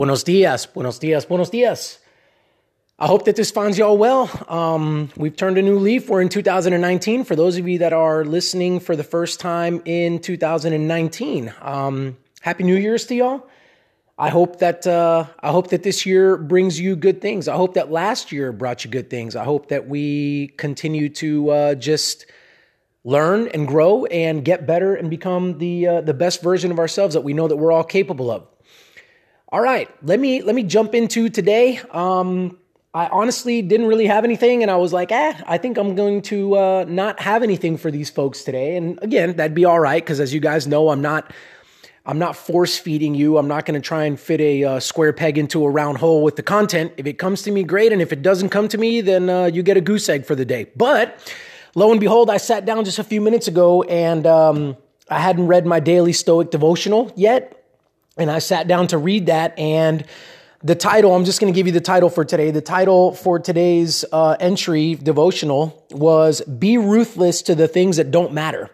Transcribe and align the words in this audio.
Buenos 0.00 0.24
dias, 0.24 0.66
buenos 0.72 0.98
dias, 0.98 1.26
buenos 1.28 1.50
dias. 1.50 1.98
I 2.98 3.06
hope 3.06 3.26
that 3.26 3.36
this 3.36 3.50
finds 3.50 3.76
y'all 3.76 3.98
well. 3.98 4.30
Um, 4.48 5.10
we've 5.14 5.36
turned 5.36 5.58
a 5.58 5.62
new 5.62 5.78
leaf. 5.78 6.08
We're 6.08 6.22
in 6.22 6.30
2019. 6.30 7.24
For 7.24 7.36
those 7.36 7.58
of 7.58 7.68
you 7.68 7.80
that 7.80 7.92
are 7.92 8.24
listening 8.24 8.80
for 8.80 8.96
the 8.96 9.04
first 9.04 9.40
time 9.40 9.82
in 9.84 10.18
2019, 10.18 11.52
um, 11.60 12.16
happy 12.40 12.64
New 12.64 12.76
Year's 12.76 13.04
to 13.08 13.14
y'all. 13.14 13.46
I 14.16 14.30
hope 14.30 14.60
that 14.60 14.86
uh, 14.86 15.26
I 15.40 15.50
hope 15.50 15.68
that 15.68 15.82
this 15.82 16.06
year 16.06 16.38
brings 16.38 16.80
you 16.80 16.96
good 16.96 17.20
things. 17.20 17.46
I 17.46 17.56
hope 17.56 17.74
that 17.74 17.90
last 17.90 18.32
year 18.32 18.52
brought 18.52 18.86
you 18.86 18.90
good 18.90 19.10
things. 19.10 19.36
I 19.36 19.44
hope 19.44 19.68
that 19.68 19.86
we 19.86 20.54
continue 20.56 21.10
to 21.10 21.50
uh, 21.50 21.74
just 21.74 22.24
learn 23.04 23.48
and 23.48 23.68
grow 23.68 24.06
and 24.06 24.46
get 24.46 24.66
better 24.66 24.94
and 24.94 25.10
become 25.10 25.58
the 25.58 25.86
uh, 25.86 26.00
the 26.00 26.14
best 26.14 26.40
version 26.42 26.70
of 26.70 26.78
ourselves 26.78 27.12
that 27.12 27.20
we 27.20 27.34
know 27.34 27.48
that 27.48 27.56
we're 27.56 27.70
all 27.70 27.84
capable 27.84 28.30
of. 28.30 28.46
All 29.52 29.60
right, 29.60 29.90
let 30.06 30.20
me 30.20 30.42
let 30.42 30.54
me 30.54 30.62
jump 30.62 30.94
into 30.94 31.28
today. 31.28 31.80
Um, 31.90 32.56
I 32.94 33.08
honestly 33.08 33.62
didn't 33.62 33.86
really 33.86 34.06
have 34.06 34.22
anything, 34.22 34.62
and 34.62 34.70
I 34.70 34.76
was 34.76 34.92
like, 34.92 35.10
eh, 35.10 35.42
I 35.44 35.58
think 35.58 35.76
I'm 35.76 35.96
going 35.96 36.22
to 36.22 36.56
uh, 36.56 36.84
not 36.86 37.18
have 37.18 37.42
anything 37.42 37.76
for 37.76 37.90
these 37.90 38.10
folks 38.10 38.44
today. 38.44 38.76
And 38.76 39.00
again, 39.02 39.34
that'd 39.34 39.52
be 39.54 39.64
all 39.64 39.80
right 39.80 40.00
because, 40.00 40.20
as 40.20 40.32
you 40.32 40.38
guys 40.38 40.68
know, 40.68 40.90
I'm 40.90 41.02
not 41.02 41.32
I'm 42.06 42.20
not 42.20 42.36
force 42.36 42.78
feeding 42.78 43.16
you. 43.16 43.38
I'm 43.38 43.48
not 43.48 43.66
going 43.66 43.80
to 43.80 43.84
try 43.84 44.04
and 44.04 44.20
fit 44.20 44.40
a 44.40 44.62
uh, 44.62 44.78
square 44.78 45.12
peg 45.12 45.36
into 45.36 45.64
a 45.64 45.70
round 45.70 45.98
hole 45.98 46.22
with 46.22 46.36
the 46.36 46.44
content. 46.44 46.92
If 46.96 47.08
it 47.08 47.14
comes 47.14 47.42
to 47.42 47.50
me, 47.50 47.64
great, 47.64 47.92
and 47.92 48.00
if 48.00 48.12
it 48.12 48.22
doesn't 48.22 48.50
come 48.50 48.68
to 48.68 48.78
me, 48.78 49.00
then 49.00 49.28
uh, 49.28 49.46
you 49.46 49.64
get 49.64 49.76
a 49.76 49.80
goose 49.80 50.08
egg 50.08 50.26
for 50.26 50.36
the 50.36 50.44
day. 50.44 50.70
But 50.76 51.34
lo 51.74 51.90
and 51.90 51.98
behold, 51.98 52.30
I 52.30 52.36
sat 52.36 52.66
down 52.66 52.84
just 52.84 53.00
a 53.00 53.04
few 53.04 53.20
minutes 53.20 53.48
ago, 53.48 53.82
and 53.82 54.28
um, 54.28 54.76
I 55.08 55.18
hadn't 55.18 55.48
read 55.48 55.66
my 55.66 55.80
daily 55.80 56.12
Stoic 56.12 56.52
devotional 56.52 57.12
yet 57.16 57.59
and 58.20 58.30
I 58.30 58.38
sat 58.38 58.68
down 58.68 58.86
to 58.88 58.98
read 58.98 59.26
that. 59.26 59.58
And 59.58 60.04
the 60.62 60.74
title, 60.74 61.14
I'm 61.14 61.24
just 61.24 61.40
going 61.40 61.52
to 61.52 61.56
give 61.56 61.66
you 61.66 61.72
the 61.72 61.80
title 61.80 62.10
for 62.10 62.24
today. 62.24 62.50
The 62.50 62.60
title 62.60 63.14
for 63.14 63.38
today's 63.38 64.04
uh, 64.12 64.36
entry 64.38 64.94
devotional 64.94 65.86
was 65.90 66.42
Be 66.42 66.76
Ruthless 66.76 67.42
to 67.42 67.54
the 67.54 67.66
Things 67.66 67.96
That 67.96 68.10
Don't 68.10 68.32
Matter. 68.32 68.70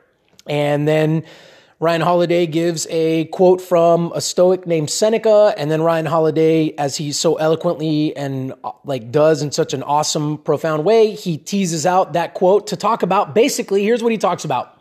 And 0.48 0.87
then 0.87 1.25
Ryan 1.79 2.01
Holiday 2.01 2.47
gives 2.47 2.87
a 2.89 3.27
quote 3.27 3.61
from 3.61 4.11
a 4.15 4.21
Stoic 4.21 4.67
named 4.67 4.89
Seneca, 4.89 5.55
and 5.59 5.71
then 5.71 5.83
Ryan 5.83 6.06
Holiday, 6.06 6.75
as 6.78 6.97
he 6.97 7.12
so 7.12 7.34
eloquently 7.37 8.17
and 8.17 8.55
uh, 8.65 8.73
like 8.84 9.12
does 9.12 9.43
in 9.43 9.53
such 9.53 9.75
an 9.75 9.83
awesome, 9.83 10.39
profound 10.39 10.84
way, 10.84 11.15
he 11.15 11.37
teases 11.37 11.84
out 11.84 12.15
that 12.15 12.33
quote 12.33 12.69
to 12.69 12.77
talk 12.77 13.03
about 13.03 13.34
basically, 13.34 13.83
here's 13.84 14.03
what 14.03 14.11
he 14.11 14.19
talks 14.19 14.45
about 14.45 14.81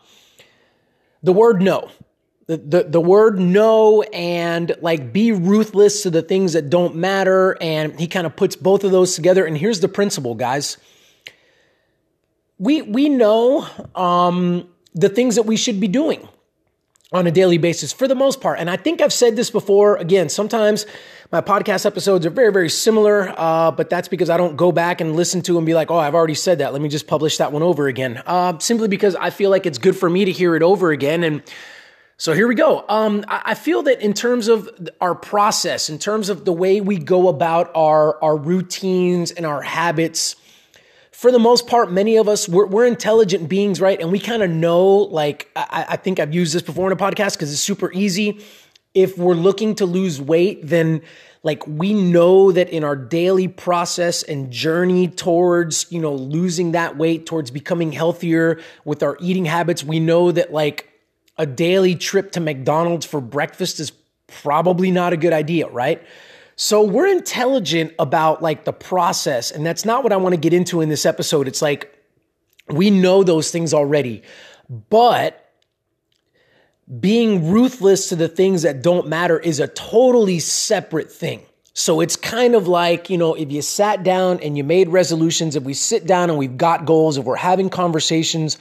the 1.22 1.32
word 1.32 1.60
no 1.60 1.90
the, 2.46 2.86
the, 2.88 3.00
word 3.00 3.40
no 3.40 4.02
and 4.02 4.76
like 4.80 5.12
be 5.12 5.32
ruthless 5.32 6.02
to 6.02 6.10
the 6.10 6.22
things 6.22 6.52
that 6.52 6.70
don't 6.70 6.94
matter. 6.94 7.56
And 7.60 7.98
he 7.98 8.06
kind 8.06 8.26
of 8.26 8.36
puts 8.36 8.54
both 8.54 8.84
of 8.84 8.92
those 8.92 9.16
together. 9.16 9.44
And 9.44 9.58
here's 9.58 9.80
the 9.80 9.88
principle, 9.88 10.36
guys. 10.36 10.78
We, 12.58 12.82
we 12.82 13.08
know 13.08 13.66
um, 13.96 14.68
the 14.94 15.08
things 15.08 15.34
that 15.34 15.42
we 15.42 15.56
should 15.56 15.80
be 15.80 15.88
doing 15.88 16.28
on 17.12 17.26
a 17.26 17.30
daily 17.30 17.58
basis 17.58 17.92
for 17.92 18.06
the 18.06 18.14
most 18.14 18.40
part. 18.40 18.58
And 18.58 18.70
I 18.70 18.76
think 18.76 19.00
I've 19.00 19.12
said 19.12 19.36
this 19.36 19.50
before. 19.50 19.96
Again, 19.96 20.28
sometimes 20.28 20.86
my 21.32 21.40
podcast 21.40 21.84
episodes 21.84 22.26
are 22.26 22.30
very, 22.30 22.52
very 22.52 22.68
similar, 22.68 23.34
uh, 23.36 23.72
but 23.72 23.90
that's 23.90 24.08
because 24.08 24.30
I 24.30 24.36
don't 24.36 24.56
go 24.56 24.70
back 24.70 25.00
and 25.00 25.16
listen 25.16 25.42
to 25.42 25.56
and 25.56 25.66
be 25.66 25.74
like, 25.74 25.90
oh, 25.90 25.98
I've 25.98 26.14
already 26.14 26.34
said 26.34 26.58
that. 26.58 26.72
Let 26.72 26.82
me 26.82 26.88
just 26.88 27.06
publish 27.06 27.38
that 27.38 27.52
one 27.52 27.62
over 27.62 27.88
again. 27.88 28.22
Uh, 28.24 28.58
simply 28.58 28.88
because 28.88 29.16
I 29.16 29.30
feel 29.30 29.50
like 29.50 29.66
it's 29.66 29.78
good 29.78 29.96
for 29.96 30.08
me 30.08 30.24
to 30.24 30.32
hear 30.32 30.56
it 30.56 30.62
over 30.62 30.92
again. 30.92 31.24
And 31.24 31.42
so 32.18 32.32
here 32.32 32.48
we 32.48 32.54
go. 32.54 32.82
Um, 32.88 33.26
I 33.28 33.52
feel 33.52 33.82
that 33.82 34.00
in 34.00 34.14
terms 34.14 34.48
of 34.48 34.70
our 35.02 35.14
process, 35.14 35.90
in 35.90 35.98
terms 35.98 36.30
of 36.30 36.46
the 36.46 36.52
way 36.52 36.80
we 36.80 36.96
go 36.96 37.28
about 37.28 37.70
our 37.74 38.22
our 38.22 38.36
routines 38.36 39.30
and 39.30 39.44
our 39.44 39.60
habits, 39.60 40.34
for 41.12 41.30
the 41.30 41.38
most 41.38 41.66
part, 41.66 41.92
many 41.92 42.16
of 42.16 42.26
us 42.26 42.48
we're, 42.48 42.66
we're 42.66 42.86
intelligent 42.86 43.50
beings, 43.50 43.82
right? 43.82 44.00
And 44.00 44.10
we 44.10 44.18
kind 44.18 44.42
of 44.42 44.50
know. 44.50 44.96
Like 44.96 45.50
I, 45.54 45.84
I, 45.90 45.96
think 45.96 46.18
I've 46.18 46.34
used 46.34 46.54
this 46.54 46.62
before 46.62 46.86
in 46.86 46.92
a 46.92 46.96
podcast 46.96 47.34
because 47.34 47.52
it's 47.52 47.60
super 47.60 47.92
easy. 47.92 48.40
If 48.94 49.18
we're 49.18 49.34
looking 49.34 49.74
to 49.74 49.84
lose 49.84 50.18
weight, 50.18 50.60
then 50.66 51.02
like 51.42 51.66
we 51.66 51.92
know 51.92 52.50
that 52.50 52.70
in 52.70 52.82
our 52.82 52.96
daily 52.96 53.46
process 53.46 54.22
and 54.22 54.50
journey 54.50 55.08
towards 55.08 55.86
you 55.92 56.00
know 56.00 56.14
losing 56.14 56.72
that 56.72 56.96
weight, 56.96 57.26
towards 57.26 57.50
becoming 57.50 57.92
healthier 57.92 58.58
with 58.86 59.02
our 59.02 59.18
eating 59.20 59.44
habits, 59.44 59.84
we 59.84 60.00
know 60.00 60.32
that 60.32 60.50
like 60.50 60.95
a 61.38 61.46
daily 61.46 61.94
trip 61.94 62.32
to 62.32 62.40
McDonald's 62.40 63.06
for 63.06 63.20
breakfast 63.20 63.80
is 63.80 63.92
probably 64.26 64.90
not 64.90 65.12
a 65.12 65.16
good 65.16 65.32
idea, 65.32 65.68
right? 65.68 66.02
So 66.56 66.82
we're 66.82 67.08
intelligent 67.08 67.92
about 67.98 68.42
like 68.42 68.64
the 68.64 68.72
process, 68.72 69.50
and 69.50 69.64
that's 69.64 69.84
not 69.84 70.02
what 70.02 70.12
I 70.12 70.16
want 70.16 70.34
to 70.34 70.40
get 70.40 70.54
into 70.54 70.80
in 70.80 70.88
this 70.88 71.04
episode. 71.04 71.48
It's 71.48 71.60
like 71.60 71.92
we 72.68 72.90
know 72.90 73.22
those 73.22 73.50
things 73.50 73.74
already, 73.74 74.22
but 74.88 75.42
being 77.00 77.50
ruthless 77.50 78.08
to 78.08 78.16
the 78.16 78.28
things 78.28 78.62
that 78.62 78.82
don't 78.82 79.08
matter 79.08 79.38
is 79.38 79.60
a 79.60 79.68
totally 79.68 80.38
separate 80.38 81.10
thing. 81.10 81.42
So 81.74 82.00
it's 82.00 82.16
kind 82.16 82.54
of 82.54 82.68
like, 82.68 83.10
you 83.10 83.18
know, 83.18 83.34
if 83.34 83.52
you 83.52 83.60
sat 83.60 84.02
down 84.02 84.40
and 84.40 84.56
you 84.56 84.64
made 84.64 84.88
resolutions, 84.88 85.56
if 85.56 85.62
we 85.62 85.74
sit 85.74 86.06
down 86.06 86.30
and 86.30 86.38
we've 86.38 86.56
got 86.56 86.86
goals, 86.86 87.18
if 87.18 87.26
we're 87.26 87.36
having 87.36 87.68
conversations 87.68 88.56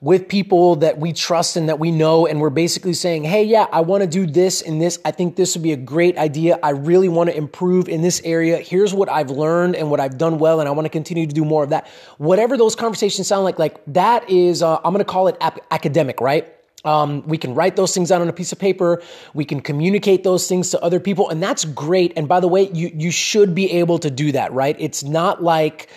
with 0.00 0.28
people 0.28 0.76
that 0.76 0.98
we 0.98 1.12
trust 1.12 1.56
and 1.56 1.68
that 1.68 1.78
we 1.78 1.90
know. 1.90 2.26
And 2.26 2.40
we're 2.40 2.50
basically 2.50 2.94
saying, 2.94 3.24
Hey, 3.24 3.44
yeah, 3.44 3.66
I 3.72 3.80
want 3.80 4.02
to 4.02 4.08
do 4.08 4.26
this 4.26 4.62
and 4.62 4.80
this. 4.80 4.98
I 5.04 5.10
think 5.10 5.36
this 5.36 5.56
would 5.56 5.62
be 5.62 5.72
a 5.72 5.76
great 5.76 6.16
idea. 6.16 6.58
I 6.62 6.70
really 6.70 7.08
want 7.08 7.30
to 7.30 7.36
improve 7.36 7.88
in 7.88 8.02
this 8.02 8.20
area. 8.24 8.58
Here's 8.58 8.94
what 8.94 9.08
I've 9.08 9.30
learned 9.30 9.76
and 9.76 9.90
what 9.90 10.00
I've 10.00 10.18
done 10.18 10.38
well. 10.38 10.60
And 10.60 10.68
I 10.68 10.72
want 10.72 10.86
to 10.86 10.90
continue 10.90 11.26
to 11.26 11.34
do 11.34 11.44
more 11.44 11.64
of 11.64 11.70
that. 11.70 11.88
Whatever 12.18 12.56
those 12.56 12.76
conversations 12.76 13.26
sound 13.26 13.44
like, 13.44 13.58
like 13.58 13.80
that 13.88 14.30
is, 14.30 14.62
uh, 14.62 14.76
I'm 14.76 14.92
going 14.92 15.04
to 15.04 15.10
call 15.10 15.28
it 15.28 15.36
ap- 15.40 15.66
academic, 15.70 16.20
right? 16.20 16.54
Um, 16.84 17.26
we 17.26 17.38
can 17.38 17.54
write 17.54 17.74
those 17.74 17.92
things 17.92 18.12
out 18.12 18.20
on 18.20 18.28
a 18.28 18.32
piece 18.32 18.52
of 18.52 18.58
paper. 18.58 19.02
We 19.34 19.44
can 19.44 19.60
communicate 19.60 20.22
those 20.22 20.46
things 20.46 20.70
to 20.70 20.80
other 20.80 21.00
people, 21.00 21.28
and 21.28 21.42
that's 21.42 21.64
great. 21.64 22.12
And 22.16 22.28
by 22.28 22.38
the 22.38 22.46
way, 22.46 22.70
you 22.70 22.92
you 22.94 23.10
should 23.10 23.54
be 23.54 23.72
able 23.72 23.98
to 23.98 24.10
do 24.10 24.32
that, 24.32 24.52
right? 24.52 24.76
It's 24.78 25.02
not 25.02 25.42
like 25.42 25.88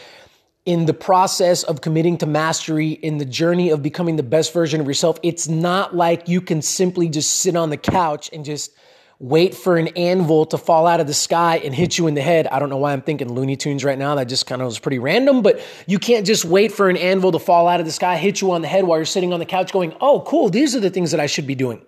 in 0.65 0.85
the 0.85 0.93
process 0.93 1.63
of 1.63 1.81
committing 1.81 2.17
to 2.19 2.25
mastery, 2.27 2.91
in 2.91 3.17
the 3.17 3.25
journey 3.25 3.71
of 3.71 3.81
becoming 3.81 4.15
the 4.15 4.23
best 4.23 4.53
version 4.53 4.79
of 4.79 4.87
yourself, 4.87 5.17
it's 5.23 5.47
not 5.47 5.95
like 5.95 6.27
you 6.27 6.39
can 6.39 6.61
simply 6.61 7.09
just 7.09 7.31
sit 7.31 7.55
on 7.55 7.71
the 7.71 7.77
couch 7.77 8.29
and 8.31 8.45
just 8.45 8.71
wait 9.17 9.53
for 9.53 9.77
an 9.77 9.87
anvil 9.89 10.45
to 10.47 10.57
fall 10.57 10.87
out 10.87 10.99
of 10.99 11.05
the 11.05 11.13
sky 11.13 11.57
and 11.63 11.75
hit 11.75 11.97
you 11.97 12.07
in 12.07 12.15
the 12.15 12.21
head. 12.21 12.47
I 12.47 12.57
don't 12.59 12.69
know 12.69 12.77
why 12.77 12.91
I'm 12.91 13.01
thinking 13.01 13.31
Looney 13.31 13.55
Tunes 13.55 13.83
right 13.83 13.97
now. 13.97 14.15
That 14.15 14.25
just 14.25 14.47
kind 14.47 14.61
of 14.61 14.67
was 14.67 14.79
pretty 14.79 14.97
random, 14.99 15.41
but 15.41 15.61
you 15.87 15.99
can't 15.99 16.25
just 16.25 16.43
wait 16.45 16.71
for 16.71 16.89
an 16.89 16.97
anvil 16.97 17.31
to 17.31 17.39
fall 17.39 17.67
out 17.67 17.79
of 17.79 17.85
the 17.85 17.91
sky, 17.91 18.17
hit 18.17 18.41
you 18.41 18.51
on 18.51 18.61
the 18.61 18.67
head 18.67 18.83
while 18.83 18.97
you're 18.97 19.05
sitting 19.05 19.31
on 19.31 19.39
the 19.39 19.45
couch 19.45 19.71
going, 19.71 19.95
oh, 20.01 20.21
cool, 20.21 20.49
these 20.49 20.75
are 20.75 20.79
the 20.79 20.89
things 20.89 21.11
that 21.11 21.19
I 21.19 21.27
should 21.27 21.45
be 21.45 21.55
doing. 21.55 21.83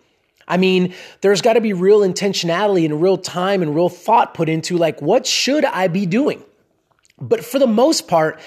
I 0.48 0.58
mean, 0.58 0.94
there's 1.22 1.42
got 1.42 1.54
to 1.54 1.62
be 1.62 1.74
real 1.74 2.02
intentionality 2.02 2.86
and 2.86 3.02
real 3.02 3.18
time 3.18 3.62
and 3.62 3.74
real 3.74 3.90
thought 3.90 4.34
put 4.34 4.50
into 4.50 4.78
like, 4.78 5.02
what 5.02 5.26
should 5.26 5.66
I 5.66 5.88
be 5.88 6.06
doing? 6.06 6.44
But 7.20 7.46
for 7.46 7.60
the 7.60 7.68
most 7.68 8.08
part, 8.08 8.40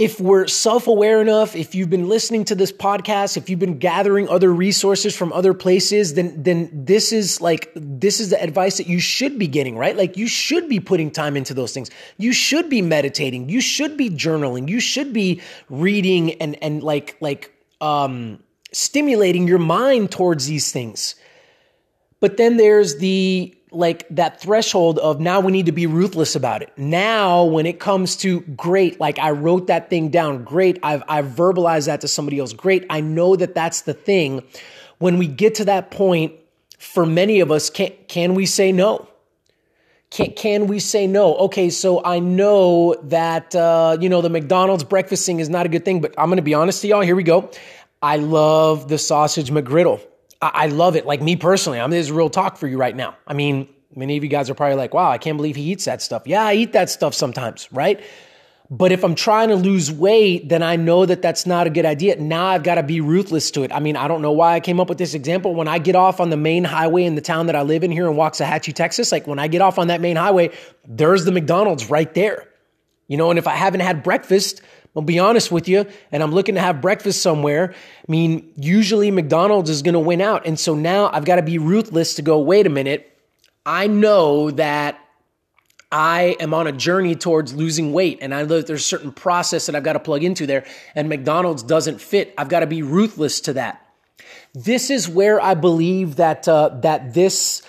if 0.00 0.18
we're 0.18 0.46
self 0.46 0.86
aware 0.86 1.20
enough, 1.20 1.54
if 1.54 1.74
you've 1.74 1.90
been 1.90 2.08
listening 2.08 2.46
to 2.46 2.54
this 2.54 2.72
podcast, 2.72 3.36
if 3.36 3.50
you've 3.50 3.58
been 3.58 3.78
gathering 3.78 4.30
other 4.30 4.50
resources 4.50 5.14
from 5.14 5.30
other 5.30 5.52
places, 5.52 6.14
then, 6.14 6.42
then 6.42 6.70
this 6.72 7.12
is 7.12 7.42
like, 7.42 7.70
this 7.74 8.18
is 8.18 8.30
the 8.30 8.42
advice 8.42 8.78
that 8.78 8.86
you 8.86 8.98
should 8.98 9.38
be 9.38 9.46
getting, 9.46 9.76
right? 9.76 9.94
Like 9.94 10.16
you 10.16 10.26
should 10.26 10.70
be 10.70 10.80
putting 10.80 11.10
time 11.10 11.36
into 11.36 11.52
those 11.52 11.74
things. 11.74 11.90
You 12.16 12.32
should 12.32 12.70
be 12.70 12.80
meditating. 12.80 13.50
You 13.50 13.60
should 13.60 13.98
be 13.98 14.08
journaling. 14.08 14.70
You 14.70 14.80
should 14.80 15.12
be 15.12 15.42
reading 15.68 16.32
and, 16.40 16.56
and 16.62 16.82
like, 16.82 17.18
like, 17.20 17.52
um, 17.82 18.42
stimulating 18.72 19.46
your 19.46 19.58
mind 19.58 20.10
towards 20.10 20.46
these 20.46 20.72
things. 20.72 21.14
But 22.20 22.38
then 22.38 22.56
there's 22.56 22.96
the 22.96 23.54
like 23.72 24.06
that 24.10 24.40
threshold 24.40 24.98
of 24.98 25.20
now 25.20 25.40
we 25.40 25.52
need 25.52 25.66
to 25.66 25.72
be 25.72 25.86
ruthless 25.86 26.34
about 26.34 26.62
it. 26.62 26.72
Now, 26.76 27.44
when 27.44 27.66
it 27.66 27.78
comes 27.78 28.16
to 28.16 28.40
great, 28.40 29.00
like 29.00 29.18
I 29.18 29.30
wrote 29.30 29.68
that 29.68 29.90
thing 29.90 30.08
down, 30.08 30.44
great, 30.44 30.78
I've, 30.82 31.02
I've 31.08 31.26
verbalized 31.26 31.86
that 31.86 32.00
to 32.00 32.08
somebody 32.08 32.38
else, 32.38 32.52
great, 32.52 32.84
I 32.90 33.00
know 33.00 33.36
that 33.36 33.54
that's 33.54 33.82
the 33.82 33.94
thing. 33.94 34.42
When 34.98 35.18
we 35.18 35.26
get 35.26 35.54
to 35.56 35.64
that 35.66 35.90
point, 35.90 36.34
for 36.78 37.04
many 37.04 37.40
of 37.40 37.50
us, 37.50 37.70
can, 37.70 37.92
can 38.08 38.34
we 38.34 38.46
say 38.46 38.72
no? 38.72 39.06
Can, 40.10 40.32
can 40.32 40.66
we 40.66 40.80
say 40.80 41.06
no? 41.06 41.36
Okay, 41.36 41.70
so 41.70 42.02
I 42.04 42.18
know 42.18 42.96
that, 43.04 43.54
uh, 43.54 43.96
you 44.00 44.08
know, 44.08 44.22
the 44.22 44.30
McDonald's 44.30 44.82
breakfast 44.82 45.24
thing 45.24 45.40
is 45.40 45.48
not 45.48 45.66
a 45.66 45.68
good 45.68 45.84
thing, 45.84 46.00
but 46.00 46.14
I'm 46.18 46.26
going 46.26 46.38
to 46.38 46.42
be 46.42 46.54
honest 46.54 46.82
to 46.82 46.88
y'all. 46.88 47.02
Here 47.02 47.14
we 47.14 47.22
go. 47.22 47.50
I 48.02 48.16
love 48.16 48.88
the 48.88 48.98
sausage 48.98 49.50
McGriddle. 49.50 50.00
I, 50.42 50.66
love 50.66 50.96
it. 50.96 51.04
Like 51.04 51.20
me 51.20 51.36
personally, 51.36 51.80
I 51.80 51.84
mean, 51.84 51.90
this 51.90 52.06
is 52.06 52.12
real 52.12 52.30
talk 52.30 52.56
for 52.56 52.66
you 52.66 52.78
right 52.78 52.96
now. 52.96 53.16
I 53.26 53.34
mean, 53.34 53.68
many 53.94 54.16
of 54.16 54.24
you 54.24 54.30
guys 54.30 54.48
are 54.48 54.54
probably 54.54 54.76
like, 54.76 54.94
wow, 54.94 55.10
I 55.10 55.18
can't 55.18 55.36
believe 55.36 55.56
he 55.56 55.64
eats 55.72 55.84
that 55.84 56.00
stuff. 56.00 56.22
Yeah, 56.26 56.44
I 56.44 56.54
eat 56.54 56.72
that 56.72 56.88
stuff 56.88 57.14
sometimes, 57.14 57.68
right? 57.72 58.00
But 58.72 58.92
if 58.92 59.04
I'm 59.04 59.16
trying 59.16 59.48
to 59.48 59.56
lose 59.56 59.90
weight, 59.90 60.48
then 60.48 60.62
I 60.62 60.76
know 60.76 61.04
that 61.04 61.22
that's 61.22 61.44
not 61.44 61.66
a 61.66 61.70
good 61.70 61.84
idea. 61.84 62.14
Now 62.16 62.46
I've 62.46 62.62
got 62.62 62.76
to 62.76 62.84
be 62.84 63.00
ruthless 63.00 63.50
to 63.52 63.64
it. 63.64 63.72
I 63.72 63.80
mean, 63.80 63.96
I 63.96 64.06
don't 64.06 64.22
know 64.22 64.30
why 64.30 64.54
I 64.54 64.60
came 64.60 64.78
up 64.78 64.88
with 64.88 64.98
this 64.98 65.12
example. 65.12 65.56
When 65.56 65.66
I 65.66 65.78
get 65.78 65.96
off 65.96 66.20
on 66.20 66.30
the 66.30 66.36
main 66.36 66.62
highway 66.62 67.02
in 67.02 67.16
the 67.16 67.20
town 67.20 67.46
that 67.46 67.56
I 67.56 67.62
live 67.62 67.82
in 67.82 67.90
here 67.90 68.08
in 68.08 68.16
Waxahachie, 68.16 68.72
Texas, 68.72 69.10
like 69.10 69.26
when 69.26 69.40
I 69.40 69.48
get 69.48 69.60
off 69.60 69.80
on 69.80 69.88
that 69.88 70.00
main 70.00 70.14
highway, 70.14 70.52
there's 70.86 71.24
the 71.24 71.32
McDonald's 71.32 71.90
right 71.90 72.14
there. 72.14 72.46
You 73.08 73.16
know, 73.16 73.30
and 73.30 73.40
if 73.40 73.48
I 73.48 73.56
haven't 73.56 73.80
had 73.80 74.04
breakfast, 74.04 74.62
I'll 74.96 75.02
be 75.02 75.18
honest 75.20 75.52
with 75.52 75.68
you, 75.68 75.86
and 76.10 76.22
I'm 76.22 76.32
looking 76.32 76.56
to 76.56 76.60
have 76.60 76.80
breakfast 76.80 77.22
somewhere. 77.22 77.72
I 77.72 78.10
mean, 78.10 78.52
usually 78.56 79.10
McDonald's 79.10 79.70
is 79.70 79.82
going 79.82 79.94
to 79.94 80.00
win 80.00 80.20
out. 80.20 80.46
And 80.46 80.58
so 80.58 80.74
now 80.74 81.10
I've 81.12 81.24
got 81.24 81.36
to 81.36 81.42
be 81.42 81.58
ruthless 81.58 82.14
to 82.14 82.22
go, 82.22 82.40
wait 82.40 82.66
a 82.66 82.70
minute. 82.70 83.06
I 83.64 83.86
know 83.86 84.50
that 84.52 84.98
I 85.92 86.36
am 86.40 86.54
on 86.54 86.66
a 86.66 86.72
journey 86.72 87.14
towards 87.14 87.52
losing 87.54 87.92
weight 87.92 88.18
and 88.20 88.34
I 88.34 88.42
know 88.42 88.56
that 88.56 88.66
there's 88.66 88.80
a 88.80 88.84
certain 88.84 89.12
process 89.12 89.66
that 89.66 89.74
I've 89.74 89.82
got 89.82 89.94
to 89.94 90.00
plug 90.00 90.22
into 90.22 90.46
there 90.46 90.64
and 90.94 91.08
McDonald's 91.08 91.62
doesn't 91.62 92.00
fit. 92.00 92.32
I've 92.38 92.48
got 92.48 92.60
to 92.60 92.66
be 92.66 92.82
ruthless 92.82 93.40
to 93.42 93.54
that. 93.54 93.84
This 94.54 94.90
is 94.90 95.08
where 95.08 95.40
I 95.40 95.54
believe 95.54 96.16
that 96.16 96.46
uh, 96.48 96.70
that 96.82 97.14
this 97.14 97.62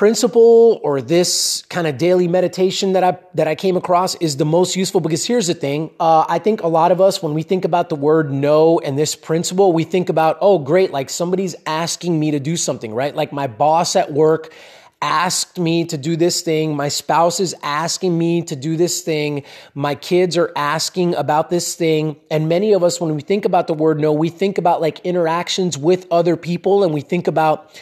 principle 0.00 0.80
or 0.82 1.02
this 1.02 1.62
kind 1.68 1.86
of 1.86 1.98
daily 1.98 2.26
meditation 2.26 2.94
that 2.94 3.04
I 3.04 3.18
that 3.34 3.46
I 3.46 3.54
came 3.54 3.76
across 3.76 4.14
is 4.14 4.38
the 4.38 4.46
most 4.46 4.74
useful 4.74 5.02
because 5.02 5.26
here's 5.26 5.46
the 5.46 5.52
thing. 5.52 5.90
Uh, 6.00 6.24
I 6.26 6.38
think 6.38 6.62
a 6.62 6.68
lot 6.68 6.90
of 6.90 7.02
us 7.02 7.22
when 7.22 7.34
we 7.34 7.42
think 7.42 7.66
about 7.66 7.90
the 7.90 7.96
word 7.96 8.32
no 8.32 8.78
and 8.78 8.98
this 8.98 9.14
principle, 9.14 9.74
we 9.74 9.84
think 9.84 10.08
about 10.08 10.38
oh 10.40 10.58
great, 10.58 10.90
like 10.90 11.10
somebody's 11.10 11.54
asking 11.66 12.18
me 12.18 12.30
to 12.30 12.40
do 12.40 12.56
something, 12.56 12.94
right? 12.94 13.14
Like 13.14 13.30
my 13.30 13.46
boss 13.46 13.94
at 13.94 14.10
work 14.10 14.54
asked 15.02 15.58
me 15.58 15.84
to 15.84 15.98
do 15.98 16.16
this 16.16 16.40
thing. 16.40 16.74
My 16.74 16.88
spouse 16.88 17.38
is 17.38 17.54
asking 17.62 18.16
me 18.16 18.40
to 18.44 18.56
do 18.56 18.78
this 18.78 19.02
thing. 19.02 19.44
My 19.74 19.94
kids 19.94 20.38
are 20.38 20.50
asking 20.56 21.14
about 21.14 21.50
this 21.50 21.74
thing. 21.74 22.16
And 22.30 22.48
many 22.48 22.72
of 22.72 22.82
us, 22.82 23.02
when 23.02 23.14
we 23.14 23.20
think 23.20 23.44
about 23.44 23.66
the 23.66 23.74
word 23.74 24.00
no, 24.00 24.14
we 24.14 24.30
think 24.30 24.56
about 24.56 24.80
like 24.80 25.00
interactions 25.00 25.76
with 25.76 26.06
other 26.10 26.38
people 26.38 26.84
and 26.84 26.94
we 26.94 27.02
think 27.02 27.28
about, 27.28 27.78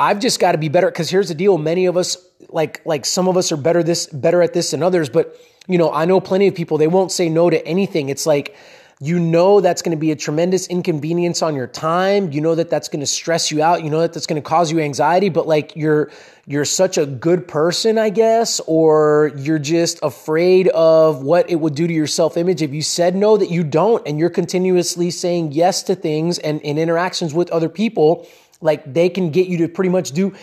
I've 0.00 0.18
just 0.18 0.40
got 0.40 0.52
to 0.52 0.58
be 0.58 0.70
better. 0.70 0.90
Cause 0.90 1.10
here's 1.10 1.28
the 1.28 1.34
deal. 1.34 1.58
Many 1.58 1.84
of 1.84 1.98
us, 1.98 2.16
like, 2.48 2.80
like 2.86 3.04
some 3.04 3.28
of 3.28 3.36
us 3.36 3.52
are 3.52 3.58
better 3.58 3.82
this, 3.82 4.06
better 4.06 4.40
at 4.40 4.54
this 4.54 4.70
than 4.70 4.82
others. 4.82 5.10
But, 5.10 5.36
you 5.68 5.76
know, 5.76 5.92
I 5.92 6.06
know 6.06 6.20
plenty 6.20 6.48
of 6.48 6.54
people, 6.54 6.78
they 6.78 6.86
won't 6.86 7.12
say 7.12 7.28
no 7.28 7.50
to 7.50 7.64
anything. 7.66 8.08
It's 8.08 8.24
like, 8.24 8.56
you 9.02 9.18
know 9.18 9.62
that's 9.62 9.80
going 9.80 9.96
to 9.96 10.00
be 10.00 10.10
a 10.10 10.16
tremendous 10.16 10.66
inconvenience 10.66 11.40
on 11.40 11.54
your 11.54 11.66
time. 11.66 12.32
You 12.32 12.42
know 12.42 12.54
that 12.54 12.68
that's 12.68 12.88
going 12.88 13.00
to 13.00 13.06
stress 13.06 13.50
you 13.50 13.62
out. 13.62 13.82
You 13.82 13.88
know 13.88 14.00
that 14.00 14.12
that's 14.12 14.26
going 14.26 14.40
to 14.40 14.46
cause 14.46 14.70
you 14.70 14.78
anxiety, 14.80 15.30
but 15.30 15.48
like 15.48 15.74
you're 15.74 16.10
you're 16.46 16.66
such 16.66 16.98
a 16.98 17.06
good 17.06 17.48
person, 17.48 17.96
I 17.96 18.10
guess, 18.10 18.60
or 18.66 19.32
you're 19.38 19.58
just 19.58 20.00
afraid 20.02 20.68
of 20.68 21.22
what 21.22 21.48
it 21.48 21.56
would 21.56 21.74
do 21.74 21.86
to 21.86 21.92
your 21.94 22.06
self-image 22.06 22.60
if 22.60 22.74
you 22.74 22.82
said 22.82 23.16
no 23.16 23.38
that 23.38 23.50
you 23.50 23.64
don't 23.64 24.06
and 24.06 24.18
you're 24.18 24.28
continuously 24.28 25.10
saying 25.10 25.52
yes 25.52 25.82
to 25.84 25.94
things 25.94 26.38
and 26.38 26.60
in 26.60 26.76
interactions 26.76 27.32
with 27.32 27.50
other 27.50 27.70
people, 27.70 28.28
like 28.60 28.92
they 28.92 29.08
can 29.08 29.30
get 29.30 29.48
you 29.48 29.58
to 29.58 29.68
pretty 29.68 29.90
much 29.90 30.12
do 30.12 30.34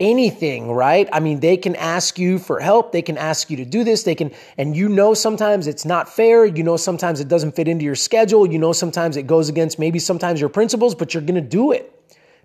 anything, 0.00 0.72
right? 0.72 1.08
I 1.12 1.20
mean, 1.20 1.40
they 1.40 1.58
can 1.58 1.76
ask 1.76 2.18
you 2.18 2.38
for 2.38 2.58
help. 2.58 2.90
They 2.90 3.02
can 3.02 3.18
ask 3.18 3.50
you 3.50 3.58
to 3.58 3.66
do 3.66 3.84
this. 3.84 4.02
They 4.02 4.14
can, 4.14 4.32
and 4.56 4.74
you 4.74 4.88
know, 4.88 5.12
sometimes 5.12 5.66
it's 5.66 5.84
not 5.84 6.08
fair. 6.08 6.46
You 6.46 6.62
know, 6.62 6.78
sometimes 6.78 7.20
it 7.20 7.28
doesn't 7.28 7.52
fit 7.52 7.68
into 7.68 7.84
your 7.84 7.94
schedule. 7.94 8.50
You 8.50 8.58
know, 8.58 8.72
sometimes 8.72 9.16
it 9.16 9.26
goes 9.26 9.48
against 9.48 9.78
maybe 9.78 9.98
sometimes 9.98 10.40
your 10.40 10.48
principles, 10.48 10.94
but 10.94 11.12
you're 11.12 11.22
going 11.22 11.34
to 11.34 11.48
do 11.48 11.70
it 11.70 11.94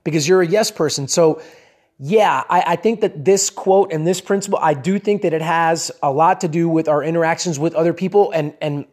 because 0.03 0.27
you're 0.27 0.41
a 0.41 0.47
yes 0.47 0.69
person. 0.69 1.07
So, 1.07 1.41
yeah, 1.97 2.43
I, 2.49 2.63
I, 2.67 2.75
think 2.75 2.99
that 3.01 3.23
this 3.23 3.49
quote 3.49 3.93
and 3.93 4.05
this 4.05 4.19
principle, 4.19 4.59
I 4.61 4.73
do 4.73 4.99
think 4.99 5.21
that 5.21 5.33
it 5.33 5.41
has 5.41 5.91
a 6.03 6.11
lot 6.11 6.41
to 6.41 6.49
do 6.49 6.67
with 6.67 6.89
our 6.89 7.01
interactions 7.01 7.57
with 7.57 7.73
other 7.73 7.93
people, 7.93 8.31
and 8.31 8.53
and 8.59 8.85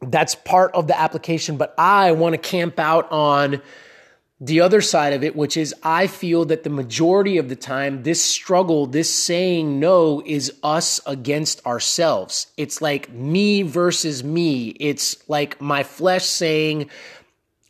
that's 0.00 0.36
part 0.36 0.70
of 0.72 0.86
the 0.86 0.98
application. 0.98 1.56
But 1.56 1.74
I 1.76 2.12
want 2.12 2.34
to 2.34 2.38
camp 2.38 2.78
out 2.78 3.10
on 3.10 3.60
the 4.38 4.60
other 4.60 4.82
side 4.82 5.14
of 5.14 5.24
it, 5.24 5.34
which 5.34 5.56
is 5.56 5.74
I 5.82 6.06
feel 6.06 6.44
that 6.46 6.62
the 6.62 6.70
majority 6.70 7.38
of 7.38 7.48
the 7.48 7.56
time, 7.56 8.02
this 8.02 8.22
struggle, 8.22 8.86
this 8.86 9.12
saying 9.12 9.80
no 9.80 10.22
is 10.26 10.52
us 10.62 11.00
against 11.06 11.64
ourselves. 11.64 12.48
It's 12.56 12.82
like 12.82 13.10
me 13.10 13.62
versus 13.62 14.22
me. 14.22 14.68
It's 14.78 15.26
like 15.28 15.60
my 15.60 15.82
flesh 15.82 16.26
saying, 16.26 16.90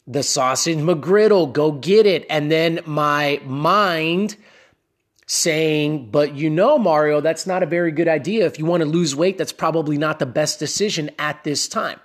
the 0.09 0.23
sausage 0.23 0.79
McGriddle, 0.79 1.53
go 1.53 1.73
get 1.73 2.07
it. 2.07 2.27
And 2.31 2.51
then 2.51 2.81
my 2.87 3.41
mind 3.45 4.37
saying, 5.27 6.11
but 6.11 6.35
you 6.35 6.49
know, 6.49 6.79
Mario, 6.79 7.21
that's 7.21 7.47
not 7.47 7.63
a 7.63 7.67
very 7.67 7.91
good 7.91 8.09
idea. 8.09 8.47
If 8.47 8.59
you 8.59 8.67
want 8.67 8.83
to 8.83 8.89
lose 8.89 9.15
weight, 9.15 9.39
that's 9.39 9.53
probably 9.53 9.99
not 9.99 10.19
the 10.19 10.27
best 10.27 10.59
decision 10.59 11.11
at 11.19 11.43
this 11.45 11.69
time, 11.69 12.01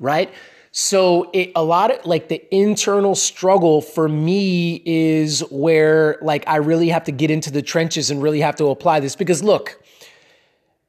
right? 0.00 0.32
So 0.76 1.30
it, 1.32 1.52
a 1.54 1.62
lot 1.62 1.92
of 1.92 2.04
like 2.04 2.26
the 2.28 2.42
internal 2.52 3.14
struggle 3.14 3.80
for 3.80 4.08
me 4.08 4.82
is 4.84 5.38
where 5.52 6.18
like 6.20 6.42
I 6.48 6.56
really 6.56 6.88
have 6.88 7.04
to 7.04 7.12
get 7.12 7.30
into 7.30 7.52
the 7.52 7.62
trenches 7.62 8.10
and 8.10 8.20
really 8.20 8.40
have 8.40 8.56
to 8.56 8.66
apply 8.66 8.98
this. 8.98 9.14
Because 9.14 9.44
look, 9.44 9.80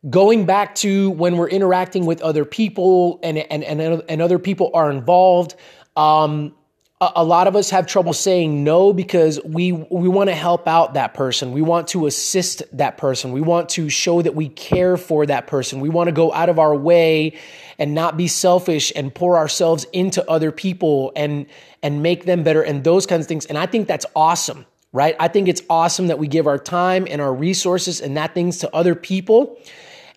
going 0.10 0.48
back 0.48 0.74
to 0.78 1.12
when 1.12 1.38
we're 1.38 1.50
interacting 1.50 2.08
with 2.08 2.20
other 2.24 2.46
people 2.46 3.20
and 3.22 3.38
and 3.38 3.64
and, 3.64 4.02
and 4.10 4.22
other 4.24 4.40
people 4.40 4.72
are 4.74 4.90
involved, 4.90 5.54
um, 5.96 6.56
a 7.02 7.26
lot 7.26 7.48
of 7.48 7.58
us 7.58 7.70
have 7.72 7.88
trouble 7.88 8.14
saying 8.14 8.64
no 8.64 8.94
because 8.94 9.40
we 9.44 9.74
we 9.74 10.08
want 10.08 10.30
to 10.30 10.36
help 10.36 10.66
out 10.66 10.94
that 10.94 11.14
person. 11.14 11.52
We 11.52 11.62
want 11.62 11.90
to 11.90 12.06
assist 12.06 12.64
that 12.72 12.98
person. 12.98 13.34
We 13.34 13.42
want 13.42 13.68
to 13.70 13.90
show 13.90 14.22
that 14.22 14.34
we 14.34 14.48
care 14.48 14.96
for 14.96 15.26
that 15.26 15.46
person. 15.46 15.82
We 15.82 15.90
want 15.90 16.08
to 16.08 16.14
go 16.14 16.32
out 16.34 16.48
of 16.48 16.58
our 16.58 16.74
way 16.74 17.38
and 17.78 17.94
not 17.94 18.16
be 18.16 18.30
selfish 18.30 18.94
and 18.96 19.14
pour 19.14 19.38
ourselves 19.38 19.86
into 19.92 20.28
other 20.30 20.54
people 20.54 21.12
and 21.18 21.48
and 21.84 22.02
make 22.02 22.24
them 22.24 22.44
better 22.44 22.62
and 22.62 22.86
those 22.86 23.06
kinds 23.06 23.26
of 23.26 23.28
things. 23.28 23.46
And 23.46 23.58
I 23.58 23.66
think 23.66 23.90
that's 23.90 24.06
awesome, 24.16 24.66
right? 24.94 25.18
I 25.20 25.28
think 25.28 25.50
it's 25.50 25.64
awesome 25.70 26.08
that 26.08 26.18
we 26.18 26.30
give 26.30 26.48
our 26.48 26.58
time 26.58 27.08
and 27.10 27.20
our 27.20 27.34
resources 27.34 28.00
and 28.00 28.16
that 28.16 28.34
things 28.34 28.60
to 28.60 28.74
other 28.74 28.96
people. 28.96 29.60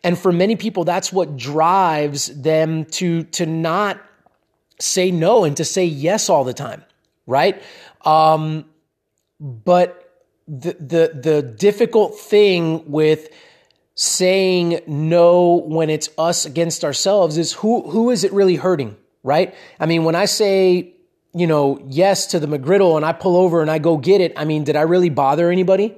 And 0.05 0.17
for 0.17 0.31
many 0.31 0.55
people 0.55 0.85
that's 0.85 1.13
what 1.13 1.37
drives 1.37 2.27
them 2.41 2.85
to 2.85 3.25
to 3.25 3.47
not 3.47 4.01
say 4.81 5.11
no 5.11 5.45
and 5.45 5.57
to 5.57 5.65
say 5.65 5.85
yes 5.85 6.29
all 6.29 6.45
the 6.45 6.55
time, 6.55 6.85
right? 7.27 7.61
Um, 8.05 8.65
but 9.41 10.05
the 10.47 10.73
the 10.75 11.21
the 11.21 11.43
difficult 11.43 12.19
thing 12.19 12.91
with 12.91 13.29
saying 13.95 14.81
no 14.87 15.57
when 15.67 15.91
it's 15.91 16.09
us 16.17 16.47
against 16.47 16.85
ourselves 16.85 17.37
is 17.37 17.53
who 17.53 17.89
who 17.91 18.11
is 18.11 18.25
it 18.25 18.33
really 18.33 18.57
hurting, 18.57 18.97
right? 19.23 19.55
I 19.79 19.87
mean, 19.87 20.05
when 20.05 20.15
I 20.15 20.25
say 20.25 20.95
you 21.35 21.47
know 21.47 21.81
yes 21.87 22.29
to 22.29 22.41
the 22.41 22.47
McGriddle 22.47 22.97
and 22.97 23.05
I 23.05 23.13
pull 23.13 23.37
over 23.37 23.61
and 23.61 23.71
I 23.71 23.79
go 23.79 23.97
get 23.97 24.21
it, 24.21 24.33
I 24.37 24.45
mean, 24.45 24.65
did 24.65 24.77
I 24.77 24.83
really 24.83 25.11
bother 25.11 25.51
anybody? 25.51 25.95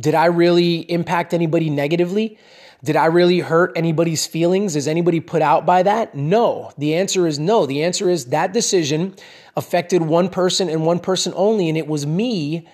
Did 0.00 0.14
I 0.14 0.26
really 0.26 0.78
impact 0.90 1.34
anybody 1.34 1.68
negatively? 1.68 2.38
Did 2.84 2.96
I 2.96 3.06
really 3.06 3.38
hurt 3.38 3.72
anybody's 3.76 4.26
feelings? 4.26 4.74
Is 4.74 4.88
anybody 4.88 5.20
put 5.20 5.40
out 5.40 5.64
by 5.64 5.84
that? 5.84 6.16
No. 6.16 6.72
The 6.78 6.94
answer 6.94 7.26
is 7.28 7.38
no. 7.38 7.64
The 7.64 7.84
answer 7.84 8.10
is 8.10 8.26
that 8.26 8.52
decision 8.52 9.14
affected 9.56 10.02
one 10.02 10.28
person 10.28 10.68
and 10.68 10.84
one 10.84 10.98
person 10.98 11.32
only, 11.36 11.68
and 11.68 11.78
it 11.78 11.86
was 11.86 12.06
me. 12.06 12.66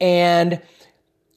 And 0.00 0.60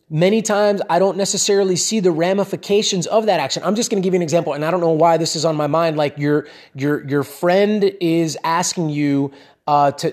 many 0.10 0.42
times 0.42 0.82
I 0.90 1.00
don't 1.00 1.18
necessarily 1.18 1.78
see 1.78 2.02
the 2.02 2.12
ramifications 2.12 3.08
of 3.08 3.28
that 3.28 3.40
action. 3.40 3.64
I'm 3.64 3.76
just 3.76 3.90
going 3.90 4.02
to 4.02 4.06
give 4.06 4.14
you 4.14 4.18
an 4.18 4.24
example, 4.24 4.54
and 4.54 4.66
I 4.66 4.72
don't 4.72 4.82
know 4.82 4.92
why 4.92 5.16
this 5.18 5.38
is 5.38 5.46
on 5.46 5.56
my 5.56 5.68
mind. 5.68 5.96
Like 5.96 6.18
your 6.18 6.48
your 6.76 7.08
your 7.08 7.24
friend 7.24 7.84
is 8.02 8.38
asking 8.44 8.90
you 8.90 9.32
uh, 9.68 9.92
to 9.92 10.12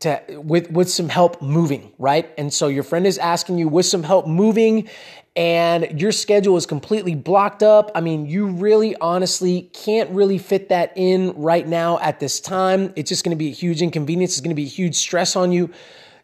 to 0.00 0.22
with 0.38 0.70
with 0.70 0.90
some 0.90 1.08
help 1.08 1.40
moving, 1.40 1.92
right? 1.98 2.30
And 2.36 2.52
so 2.52 2.68
your 2.68 2.82
friend 2.82 3.06
is 3.06 3.18
asking 3.18 3.58
you 3.58 3.68
with 3.68 3.86
some 3.86 4.02
help 4.02 4.26
moving, 4.26 4.88
and 5.36 6.00
your 6.00 6.12
schedule 6.12 6.56
is 6.56 6.64
completely 6.64 7.14
blocked 7.14 7.62
up. 7.62 7.90
I 7.94 8.00
mean, 8.00 8.26
you 8.26 8.46
really 8.46 8.94
honestly 8.96 9.62
can't 9.72 10.08
really 10.10 10.38
fit 10.38 10.68
that 10.68 10.92
in 10.94 11.32
right 11.32 11.66
now 11.66 11.98
at 11.98 12.20
this 12.20 12.38
time. 12.38 12.92
It's 12.94 13.08
just 13.08 13.24
going 13.24 13.36
to 13.36 13.38
be 13.38 13.48
a 13.48 13.52
huge 13.52 13.82
inconvenience. 13.82 14.32
It's 14.32 14.40
going 14.40 14.54
to 14.54 14.54
be 14.54 14.64
a 14.64 14.68
huge 14.68 14.94
stress 14.94 15.34
on 15.34 15.50
you. 15.50 15.70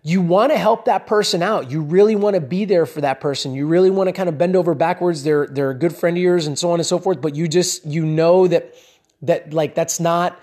You 0.02 0.20
want 0.22 0.52
to 0.52 0.58
help 0.58 0.84
that 0.84 1.06
person 1.06 1.42
out. 1.42 1.70
You 1.70 1.82
really 1.82 2.14
want 2.14 2.34
to 2.34 2.40
be 2.40 2.64
there 2.64 2.86
for 2.86 3.00
that 3.00 3.20
person. 3.20 3.52
You 3.52 3.66
really 3.66 3.90
want 3.90 4.08
to 4.08 4.12
kind 4.12 4.28
of 4.28 4.38
bend 4.38 4.54
over 4.54 4.74
backwards. 4.74 5.24
They're 5.24 5.46
they're 5.46 5.70
a 5.70 5.74
good 5.74 5.94
friend 5.94 6.16
of 6.16 6.22
yours 6.22 6.46
and 6.46 6.58
so 6.58 6.70
on 6.70 6.78
and 6.78 6.86
so 6.86 6.98
forth, 6.98 7.20
but 7.20 7.34
you 7.34 7.48
just 7.48 7.84
you 7.84 8.06
know 8.06 8.46
that 8.46 8.74
that 9.22 9.52
like 9.52 9.74
that's 9.74 10.00
not 10.00 10.40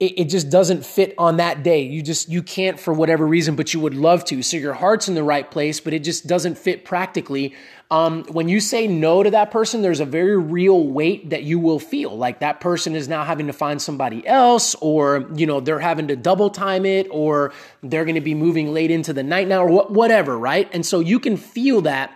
it, 0.00 0.18
it 0.18 0.24
just 0.24 0.50
doesn't 0.50 0.84
fit 0.84 1.14
on 1.18 1.36
that 1.38 1.62
day. 1.62 1.82
You 1.82 2.02
just, 2.02 2.28
you 2.28 2.42
can't 2.42 2.80
for 2.80 2.92
whatever 2.92 3.26
reason, 3.26 3.56
but 3.56 3.72
you 3.72 3.80
would 3.80 3.94
love 3.94 4.24
to. 4.26 4.42
So 4.42 4.56
your 4.56 4.74
heart's 4.74 5.08
in 5.08 5.14
the 5.14 5.22
right 5.22 5.48
place, 5.48 5.80
but 5.80 5.92
it 5.92 6.00
just 6.00 6.26
doesn't 6.26 6.58
fit 6.58 6.84
practically. 6.84 7.54
Um, 7.90 8.24
when 8.24 8.48
you 8.48 8.60
say 8.60 8.88
no 8.88 9.22
to 9.22 9.30
that 9.30 9.50
person, 9.50 9.82
there's 9.82 10.00
a 10.00 10.04
very 10.04 10.36
real 10.36 10.88
weight 10.88 11.30
that 11.30 11.44
you 11.44 11.60
will 11.60 11.78
feel. 11.78 12.16
Like 12.16 12.40
that 12.40 12.60
person 12.60 12.96
is 12.96 13.08
now 13.08 13.24
having 13.24 13.46
to 13.46 13.52
find 13.52 13.80
somebody 13.80 14.26
else, 14.26 14.74
or 14.76 15.30
you 15.36 15.46
know 15.46 15.60
they're 15.60 15.78
having 15.78 16.08
to 16.08 16.16
double 16.16 16.50
time 16.50 16.86
it, 16.86 17.06
or 17.10 17.52
they're 17.82 18.04
going 18.04 18.16
to 18.16 18.20
be 18.20 18.34
moving 18.34 18.72
late 18.72 18.90
into 18.90 19.12
the 19.12 19.22
night 19.22 19.46
now, 19.46 19.64
or 19.64 19.84
whatever, 19.86 20.36
right? 20.36 20.68
And 20.72 20.84
so 20.84 21.00
you 21.00 21.20
can 21.20 21.36
feel 21.36 21.82
that, 21.82 22.10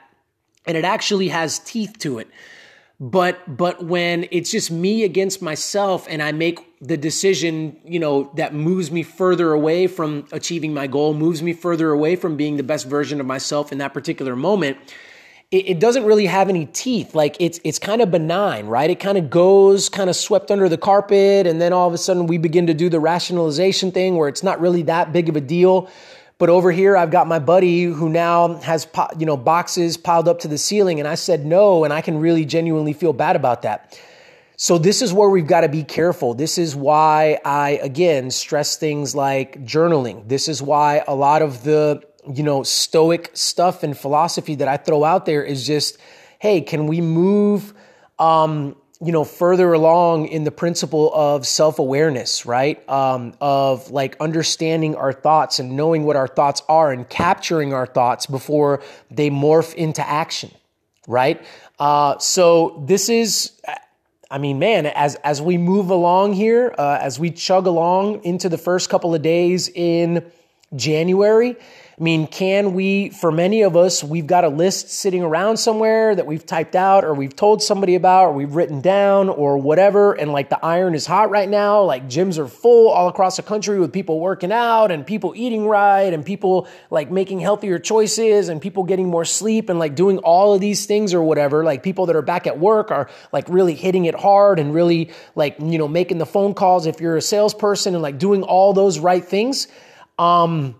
and 0.66 0.76
it 0.76 0.84
actually 0.84 1.28
has 1.28 1.60
teeth 1.60 1.98
to 2.00 2.18
it. 2.18 2.28
but 3.00 3.38
but 3.56 3.84
when 3.84 4.26
it's 4.30 4.50
just 4.50 4.70
me 4.70 5.04
against 5.04 5.40
myself 5.42 6.06
and 6.10 6.22
i 6.22 6.32
make 6.32 6.58
the 6.80 6.96
decision 6.96 7.76
you 7.84 7.98
know 7.98 8.30
that 8.36 8.54
moves 8.54 8.90
me 8.90 9.02
further 9.02 9.52
away 9.52 9.86
from 9.86 10.26
achieving 10.32 10.72
my 10.72 10.86
goal 10.86 11.12
moves 11.14 11.42
me 11.42 11.52
further 11.52 11.90
away 11.90 12.14
from 12.14 12.36
being 12.36 12.56
the 12.56 12.62
best 12.62 12.86
version 12.86 13.20
of 13.20 13.26
myself 13.26 13.72
in 13.72 13.78
that 13.78 13.92
particular 13.92 14.36
moment 14.36 14.76
it, 15.50 15.68
it 15.68 15.80
doesn't 15.80 16.04
really 16.04 16.26
have 16.26 16.48
any 16.48 16.66
teeth 16.66 17.14
like 17.14 17.36
it's 17.40 17.58
it's 17.64 17.78
kind 17.80 18.00
of 18.00 18.10
benign 18.12 18.66
right 18.66 18.90
it 18.90 19.00
kind 19.00 19.18
of 19.18 19.28
goes 19.28 19.88
kind 19.88 20.08
of 20.08 20.14
swept 20.14 20.50
under 20.52 20.68
the 20.68 20.78
carpet 20.78 21.46
and 21.46 21.60
then 21.60 21.72
all 21.72 21.88
of 21.88 21.94
a 21.94 21.98
sudden 21.98 22.26
we 22.26 22.38
begin 22.38 22.68
to 22.68 22.74
do 22.74 22.88
the 22.88 23.00
rationalization 23.00 23.90
thing 23.90 24.16
where 24.16 24.28
it's 24.28 24.44
not 24.44 24.60
really 24.60 24.82
that 24.82 25.12
big 25.12 25.28
of 25.28 25.34
a 25.34 25.40
deal 25.40 25.90
but 26.38 26.50
over 26.50 26.70
here, 26.70 26.96
I've 26.96 27.10
got 27.10 27.26
my 27.26 27.40
buddy 27.40 27.82
who 27.82 28.08
now 28.08 28.54
has, 28.58 28.86
you 29.18 29.26
know, 29.26 29.36
boxes 29.36 29.96
piled 29.96 30.28
up 30.28 30.38
to 30.40 30.48
the 30.48 30.56
ceiling. 30.56 31.00
And 31.00 31.08
I 31.08 31.16
said 31.16 31.44
no. 31.44 31.82
And 31.82 31.92
I 31.92 32.00
can 32.00 32.18
really 32.18 32.44
genuinely 32.44 32.92
feel 32.92 33.12
bad 33.12 33.34
about 33.34 33.62
that. 33.62 34.00
So 34.60 34.76
this 34.76 35.02
is 35.02 35.12
where 35.12 35.28
we've 35.28 35.46
got 35.46 35.60
to 35.60 35.68
be 35.68 35.84
careful. 35.84 36.34
This 36.34 36.58
is 36.58 36.74
why 36.74 37.38
I, 37.44 37.78
again, 37.80 38.32
stress 38.32 38.76
things 38.76 39.14
like 39.14 39.64
journaling. 39.64 40.26
This 40.26 40.48
is 40.48 40.60
why 40.60 41.04
a 41.06 41.14
lot 41.14 41.42
of 41.42 41.62
the, 41.62 42.02
you 42.34 42.42
know, 42.42 42.64
stoic 42.64 43.30
stuff 43.34 43.84
and 43.84 43.96
philosophy 43.96 44.56
that 44.56 44.66
I 44.66 44.76
throw 44.76 45.04
out 45.04 45.26
there 45.26 45.44
is 45.44 45.64
just, 45.64 45.96
hey, 46.40 46.60
can 46.60 46.88
we 46.88 47.00
move, 47.00 47.72
um, 48.18 48.74
you 49.00 49.12
know, 49.12 49.22
further 49.22 49.72
along 49.72 50.26
in 50.26 50.42
the 50.42 50.50
principle 50.50 51.14
of 51.14 51.46
self 51.46 51.78
awareness, 51.78 52.44
right? 52.44 52.86
Um, 52.88 53.34
of 53.40 53.92
like 53.92 54.16
understanding 54.18 54.96
our 54.96 55.12
thoughts 55.12 55.60
and 55.60 55.76
knowing 55.76 56.02
what 56.02 56.16
our 56.16 56.26
thoughts 56.26 56.64
are 56.68 56.90
and 56.90 57.08
capturing 57.08 57.72
our 57.72 57.86
thoughts 57.86 58.26
before 58.26 58.82
they 59.08 59.30
morph 59.30 59.72
into 59.74 60.04
action, 60.04 60.50
right? 61.06 61.40
Uh, 61.78 62.18
so 62.18 62.82
this 62.88 63.08
is, 63.08 63.52
I 64.30 64.36
mean, 64.36 64.58
man, 64.58 64.84
as 64.86 65.14
as 65.16 65.40
we 65.40 65.56
move 65.56 65.88
along 65.88 66.34
here, 66.34 66.74
uh, 66.76 66.98
as 67.00 67.18
we 67.18 67.30
chug 67.30 67.66
along 67.66 68.24
into 68.24 68.50
the 68.50 68.58
first 68.58 68.90
couple 68.90 69.14
of 69.14 69.22
days 69.22 69.68
in 69.74 70.30
January, 70.76 71.56
I 71.98 72.02
mean, 72.04 72.28
can 72.28 72.74
we, 72.74 73.08
for 73.08 73.32
many 73.32 73.62
of 73.62 73.76
us, 73.76 74.04
we've 74.04 74.28
got 74.28 74.44
a 74.44 74.48
list 74.48 74.88
sitting 74.88 75.20
around 75.20 75.56
somewhere 75.56 76.14
that 76.14 76.26
we've 76.26 76.46
typed 76.46 76.76
out 76.76 77.04
or 77.04 77.12
we've 77.12 77.34
told 77.34 77.60
somebody 77.60 77.96
about 77.96 78.26
or 78.26 78.32
we've 78.34 78.54
written 78.54 78.80
down 78.80 79.28
or 79.28 79.58
whatever. 79.58 80.12
And 80.12 80.30
like 80.30 80.48
the 80.48 80.64
iron 80.64 80.94
is 80.94 81.06
hot 81.06 81.30
right 81.30 81.48
now. 81.48 81.82
Like 81.82 82.06
gyms 82.06 82.38
are 82.38 82.46
full 82.46 82.88
all 82.90 83.08
across 83.08 83.36
the 83.36 83.42
country 83.42 83.80
with 83.80 83.92
people 83.92 84.20
working 84.20 84.52
out 84.52 84.92
and 84.92 85.04
people 85.04 85.32
eating 85.34 85.66
right 85.66 86.12
and 86.12 86.24
people 86.24 86.68
like 86.88 87.10
making 87.10 87.40
healthier 87.40 87.80
choices 87.80 88.48
and 88.48 88.62
people 88.62 88.84
getting 88.84 89.08
more 89.08 89.24
sleep 89.24 89.68
and 89.68 89.80
like 89.80 89.96
doing 89.96 90.18
all 90.18 90.54
of 90.54 90.60
these 90.60 90.86
things 90.86 91.12
or 91.12 91.22
whatever. 91.24 91.64
Like 91.64 91.82
people 91.82 92.06
that 92.06 92.14
are 92.14 92.22
back 92.22 92.46
at 92.46 92.60
work 92.60 92.92
are 92.92 93.10
like 93.32 93.48
really 93.48 93.74
hitting 93.74 94.04
it 94.04 94.14
hard 94.14 94.60
and 94.60 94.72
really 94.72 95.10
like, 95.34 95.56
you 95.58 95.78
know, 95.78 95.88
making 95.88 96.18
the 96.18 96.26
phone 96.26 96.54
calls 96.54 96.86
if 96.86 97.00
you're 97.00 97.16
a 97.16 97.22
salesperson 97.22 97.94
and 97.94 98.02
like 98.04 98.18
doing 98.18 98.44
all 98.44 98.72
those 98.72 99.00
right 99.00 99.24
things. 99.24 99.66
Um, 100.16 100.76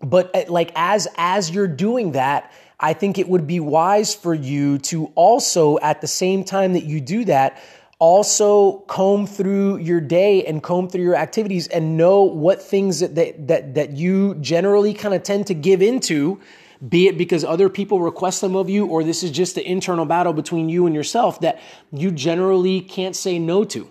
but 0.00 0.34
uh, 0.34 0.44
like 0.48 0.72
as 0.74 1.08
as 1.16 1.50
you're 1.50 1.68
doing 1.68 2.12
that 2.12 2.52
i 2.80 2.92
think 2.92 3.18
it 3.18 3.28
would 3.28 3.46
be 3.46 3.60
wise 3.60 4.14
for 4.14 4.34
you 4.34 4.78
to 4.78 5.06
also 5.14 5.78
at 5.80 6.00
the 6.00 6.06
same 6.06 6.44
time 6.44 6.72
that 6.72 6.84
you 6.84 7.00
do 7.00 7.24
that 7.24 7.60
also 7.98 8.78
comb 8.86 9.26
through 9.26 9.78
your 9.78 10.00
day 10.00 10.44
and 10.44 10.62
comb 10.62 10.88
through 10.88 11.02
your 11.02 11.16
activities 11.16 11.66
and 11.68 11.96
know 11.96 12.22
what 12.22 12.62
things 12.62 13.00
that 13.00 13.14
that 13.16 13.48
that, 13.48 13.74
that 13.74 13.90
you 13.90 14.34
generally 14.36 14.94
kind 14.94 15.14
of 15.14 15.22
tend 15.22 15.46
to 15.46 15.54
give 15.54 15.82
into 15.82 16.40
be 16.86 17.08
it 17.08 17.18
because 17.18 17.42
other 17.42 17.68
people 17.68 18.00
request 18.00 18.40
them 18.40 18.54
of 18.54 18.70
you 18.70 18.86
or 18.86 19.02
this 19.02 19.24
is 19.24 19.32
just 19.32 19.56
the 19.56 19.68
internal 19.68 20.04
battle 20.04 20.32
between 20.32 20.68
you 20.68 20.86
and 20.86 20.94
yourself 20.94 21.40
that 21.40 21.60
you 21.92 22.12
generally 22.12 22.80
can't 22.80 23.16
say 23.16 23.36
no 23.38 23.64
to 23.64 23.90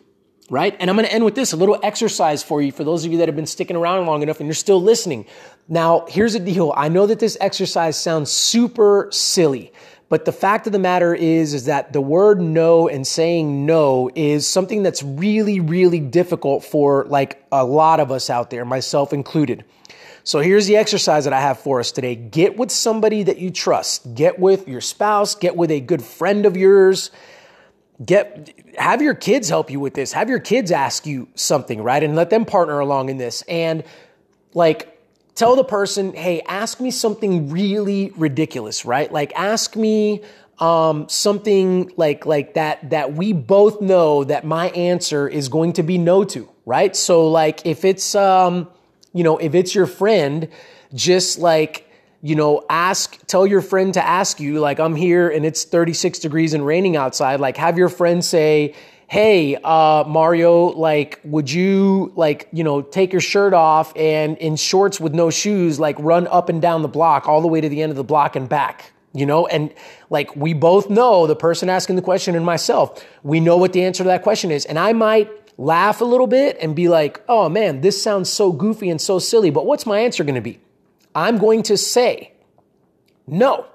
right? 0.49 0.75
And 0.79 0.89
I'm 0.89 0.95
going 0.95 1.07
to 1.07 1.13
end 1.13 1.25
with 1.25 1.35
this 1.35 1.53
a 1.53 1.57
little 1.57 1.79
exercise 1.83 2.43
for 2.43 2.61
you, 2.61 2.71
for 2.71 2.83
those 2.83 3.05
of 3.05 3.11
you 3.11 3.17
that 3.19 3.27
have 3.27 3.35
been 3.35 3.45
sticking 3.45 3.75
around 3.75 4.05
long 4.05 4.21
enough 4.21 4.39
and 4.39 4.47
you're 4.47 4.53
still 4.53 4.81
listening. 4.81 5.25
Now, 5.67 6.05
here's 6.07 6.33
the 6.33 6.39
deal. 6.39 6.73
I 6.75 6.87
know 6.89 7.05
that 7.07 7.19
this 7.19 7.37
exercise 7.41 7.99
sounds 7.99 8.31
super 8.31 9.09
silly, 9.11 9.73
but 10.09 10.23
the 10.23 10.31
fact 10.31 10.65
of 10.65 10.73
the 10.73 10.79
matter 10.79 11.13
is, 11.13 11.53
is 11.53 11.65
that 11.65 11.91
the 11.91 11.99
word 11.99 12.39
no 12.39 12.87
and 12.87 13.05
saying 13.05 13.65
no 13.65 14.09
is 14.15 14.47
something 14.47 14.83
that's 14.83 15.03
really, 15.03 15.59
really 15.59 15.99
difficult 15.99 16.63
for 16.63 17.05
like 17.05 17.45
a 17.51 17.65
lot 17.65 17.99
of 17.99 18.09
us 18.09 18.29
out 18.29 18.49
there, 18.49 18.63
myself 18.63 19.11
included. 19.11 19.65
So 20.23 20.39
here's 20.39 20.67
the 20.67 20.77
exercise 20.77 21.23
that 21.25 21.33
I 21.33 21.41
have 21.41 21.59
for 21.59 21.79
us 21.79 21.91
today. 21.91 22.15
Get 22.15 22.57
with 22.57 22.71
somebody 22.71 23.23
that 23.23 23.37
you 23.37 23.49
trust. 23.49 24.13
Get 24.13 24.39
with 24.39 24.67
your 24.67 24.81
spouse, 24.81 25.35
get 25.35 25.55
with 25.55 25.71
a 25.71 25.79
good 25.81 26.01
friend 26.01 26.45
of 26.45 26.55
yours 26.55 27.11
get 28.05 28.53
have 28.77 29.01
your 29.01 29.15
kids 29.15 29.49
help 29.49 29.71
you 29.71 29.79
with 29.79 29.93
this. 29.93 30.13
Have 30.13 30.29
your 30.29 30.39
kids 30.39 30.71
ask 30.71 31.05
you 31.05 31.27
something 31.35 31.81
right? 31.81 32.03
And 32.03 32.15
let 32.15 32.29
them 32.29 32.45
partner 32.45 32.79
along 32.79 33.09
in 33.09 33.17
this. 33.17 33.41
And 33.43 33.83
like 34.53 34.93
tell 35.35 35.55
the 35.55 35.63
person 35.63 36.13
hey 36.13 36.41
ask 36.41 36.79
me 36.79 36.91
something 36.91 37.49
really 37.49 38.11
ridiculous 38.15 38.85
right? 38.85 39.11
Like 39.11 39.33
ask 39.35 39.75
me 39.75 40.23
um, 40.59 41.07
something 41.07 41.91
like 41.97 42.25
like 42.25 42.55
that 42.55 42.89
that 42.89 43.13
we 43.13 43.33
both 43.33 43.79
know 43.81 44.23
that 44.23 44.43
my 44.45 44.69
answer 44.69 45.27
is 45.27 45.49
going 45.49 45.73
to 45.73 45.83
be 45.83 45.97
no 45.97 46.23
to 46.25 46.49
right? 46.65 46.95
So 46.95 47.29
like 47.29 47.65
if 47.65 47.85
it's 47.85 48.15
um 48.15 48.67
you 49.13 49.23
know 49.23 49.37
if 49.37 49.55
it's 49.55 49.73
your 49.73 49.87
friend 49.87 50.49
just 50.93 51.39
like 51.39 51.86
you 52.21 52.35
know, 52.35 52.63
ask, 52.69 53.25
tell 53.27 53.45
your 53.45 53.61
friend 53.61 53.93
to 53.93 54.05
ask 54.05 54.39
you, 54.39 54.59
like, 54.59 54.79
I'm 54.79 54.95
here 54.95 55.29
and 55.29 55.45
it's 55.45 55.63
36 55.63 56.19
degrees 56.19 56.53
and 56.53 56.65
raining 56.65 56.95
outside. 56.95 57.39
Like, 57.39 57.57
have 57.57 57.77
your 57.77 57.89
friend 57.89 58.23
say, 58.23 58.73
Hey, 59.09 59.55
uh, 59.55 60.03
Mario, 60.05 60.65
like, 60.65 61.21
would 61.23 61.49
you, 61.49 62.11
like, 62.17 62.49
you 62.51 62.65
know, 62.65 62.81
take 62.81 63.13
your 63.13 63.21
shirt 63.21 63.53
off 63.53 63.95
and 63.95 64.37
in 64.39 64.57
shorts 64.57 64.99
with 64.99 65.13
no 65.13 65.29
shoes, 65.29 65.79
like, 65.79 65.95
run 65.99 66.27
up 66.27 66.49
and 66.49 66.61
down 66.61 66.81
the 66.81 66.89
block 66.89 67.25
all 67.25 67.39
the 67.39 67.47
way 67.47 67.61
to 67.61 67.69
the 67.69 67.81
end 67.81 67.91
of 67.91 67.95
the 67.95 68.03
block 68.03 68.35
and 68.35 68.49
back? 68.49 68.91
You 69.13 69.25
know, 69.25 69.47
and 69.47 69.73
like, 70.09 70.35
we 70.35 70.53
both 70.53 70.89
know 70.89 71.25
the 71.25 71.37
person 71.37 71.69
asking 71.69 71.95
the 71.95 72.01
question 72.01 72.35
and 72.35 72.45
myself, 72.45 73.01
we 73.23 73.39
know 73.39 73.55
what 73.55 73.71
the 73.71 73.83
answer 73.85 74.03
to 74.03 74.09
that 74.09 74.23
question 74.23 74.51
is. 74.51 74.65
And 74.65 74.77
I 74.77 74.91
might, 74.91 75.31
laugh 75.57 76.01
a 76.01 76.05
little 76.05 76.27
bit 76.27 76.57
and 76.61 76.75
be 76.75 76.87
like, 76.87 77.23
oh 77.27 77.49
man, 77.49 77.81
this 77.81 78.01
sounds 78.01 78.31
so 78.31 78.51
goofy 78.51 78.89
and 78.89 79.01
so 79.01 79.19
silly, 79.19 79.49
but 79.49 79.65
what's 79.65 79.85
my 79.85 79.99
answer 79.99 80.23
going 80.23 80.35
to 80.35 80.41
be? 80.41 80.59
I'm 81.17 81.39
going 81.39 81.63
to 81.63 81.77
say 81.77 82.31
no 83.25 83.65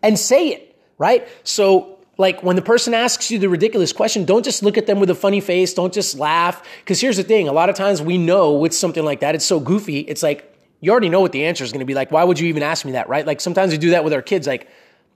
and 0.00 0.16
say 0.16 0.50
it, 0.50 0.78
right? 0.96 1.26
So, 1.42 1.98
like 2.18 2.44
when 2.44 2.54
the 2.54 2.62
person 2.62 2.94
asks 2.94 3.32
you 3.32 3.40
the 3.40 3.48
ridiculous 3.48 3.92
question, 3.92 4.24
don't 4.24 4.44
just 4.44 4.62
look 4.62 4.78
at 4.78 4.86
them 4.86 5.00
with 5.00 5.10
a 5.10 5.14
funny 5.16 5.40
face. 5.40 5.74
Don't 5.74 5.92
just 5.92 6.16
laugh. 6.16 6.64
Because 6.78 7.00
here's 7.00 7.16
the 7.16 7.24
thing 7.24 7.48
a 7.48 7.52
lot 7.52 7.68
of 7.68 7.74
times 7.74 8.00
we 8.00 8.16
know 8.16 8.52
with 8.52 8.72
something 8.72 9.04
like 9.04 9.20
that, 9.20 9.34
it's 9.34 9.44
so 9.44 9.58
goofy. 9.58 9.98
It's 10.00 10.22
like, 10.22 10.56
you 10.80 10.92
already 10.92 11.08
know 11.08 11.20
what 11.20 11.32
the 11.32 11.46
answer 11.46 11.64
is 11.64 11.72
going 11.72 11.80
to 11.80 11.84
be. 11.84 11.94
Like, 11.94 12.12
why 12.12 12.22
would 12.22 12.38
you 12.38 12.46
even 12.46 12.62
ask 12.62 12.84
me 12.84 12.92
that, 12.92 13.08
right? 13.08 13.26
Like 13.26 13.40
sometimes 13.40 13.72
we 13.72 13.78
do 13.78 13.90
that 13.90 14.04
with 14.04 14.12
our 14.12 14.22
kids. 14.22 14.46
Like, 14.46 14.68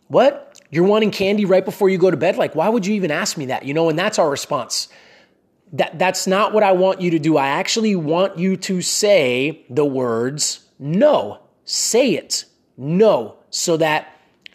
what? 0.08 0.60
You're 0.72 0.84
wanting 0.84 1.12
candy 1.12 1.44
right 1.44 1.64
before 1.64 1.88
you 1.88 1.98
go 1.98 2.10
to 2.10 2.16
bed? 2.16 2.36
Like, 2.36 2.56
why 2.56 2.68
would 2.68 2.86
you 2.86 2.94
even 2.94 3.12
ask 3.12 3.38
me 3.38 3.46
that? 3.46 3.64
You 3.64 3.72
know, 3.72 3.88
and 3.88 3.96
that's 3.96 4.18
our 4.18 4.28
response. 4.28 4.88
That, 5.74 5.96
that's 5.96 6.26
not 6.26 6.52
what 6.52 6.64
I 6.64 6.72
want 6.72 7.00
you 7.00 7.12
to 7.12 7.20
do. 7.20 7.36
I 7.36 7.46
actually 7.46 7.94
want 7.94 8.36
you 8.36 8.56
to 8.56 8.82
say 8.82 9.64
the 9.70 9.84
words 9.84 10.64
no 10.80 11.38
say 11.68 12.12
it. 12.12 12.44
No, 12.76 13.36
so 13.50 13.76
that 13.76 14.14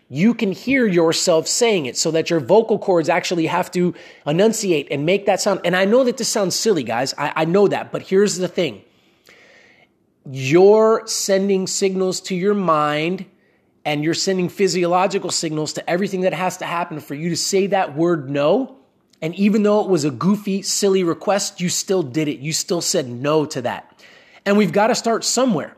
you 0.10 0.34
can 0.34 0.52
hear 0.52 0.86
yourself 0.86 1.48
saying 1.48 1.86
it 1.86 1.98
so 1.98 2.12
that 2.12 2.30
your 2.30 2.40
vocal 2.40 2.78
cords 2.78 3.10
actually 3.10 3.48
have 3.48 3.72
to 3.72 3.96
enunciate 4.28 4.88
and 4.92 5.06
make 5.06 5.26
that 5.26 5.42
sound. 5.42 5.62
And 5.66 5.76
I 5.76 5.86
know 5.86 6.04
that 6.04 6.18
this 6.18 6.28
sounds 6.28 6.56
silly, 6.56 6.84
guys. 6.84 7.14
I, 7.18 7.34
I, 7.36 7.46
know 7.46 7.68
that. 7.68 7.92
But 7.92 8.04
here's 8.04 8.38
the 8.38 8.48
thing 8.48 8.84
you're 10.26 11.04
sending 11.08 11.68
signals 11.68 12.22
to 12.22 12.36
your 12.36 12.54
mind 12.54 13.26
and 13.86 14.04
you're 14.04 14.14
sending 14.14 14.50
physiological 14.50 15.32
signals 15.32 15.74
to 15.74 15.90
everything 15.90 16.22
that 16.22 16.34
has 16.34 16.58
to 16.58 16.66
happen 16.66 17.00
for 17.00 17.16
you 17.16 17.30
to 17.30 17.38
say 17.38 17.68
that 17.68 17.96
word 17.96 18.30
no. 18.30 18.78
And 19.22 19.34
even 19.36 19.64
though 19.64 19.82
it 19.82 19.90
was 19.90 20.06
a 20.06 20.12
goofy, 20.12 20.62
silly 20.62 21.04
request, 21.04 21.60
you 21.60 21.70
still 21.70 22.04
did 22.04 22.28
it. 22.28 22.40
You 22.40 22.54
still 22.54 22.82
said 22.82 23.08
no 23.08 23.46
to 23.46 23.64
that. 23.64 24.04
And 24.46 24.58
we've 24.58 24.72
got 24.72 24.88
to 24.88 24.96
start 24.96 25.24
somewhere 25.24 25.76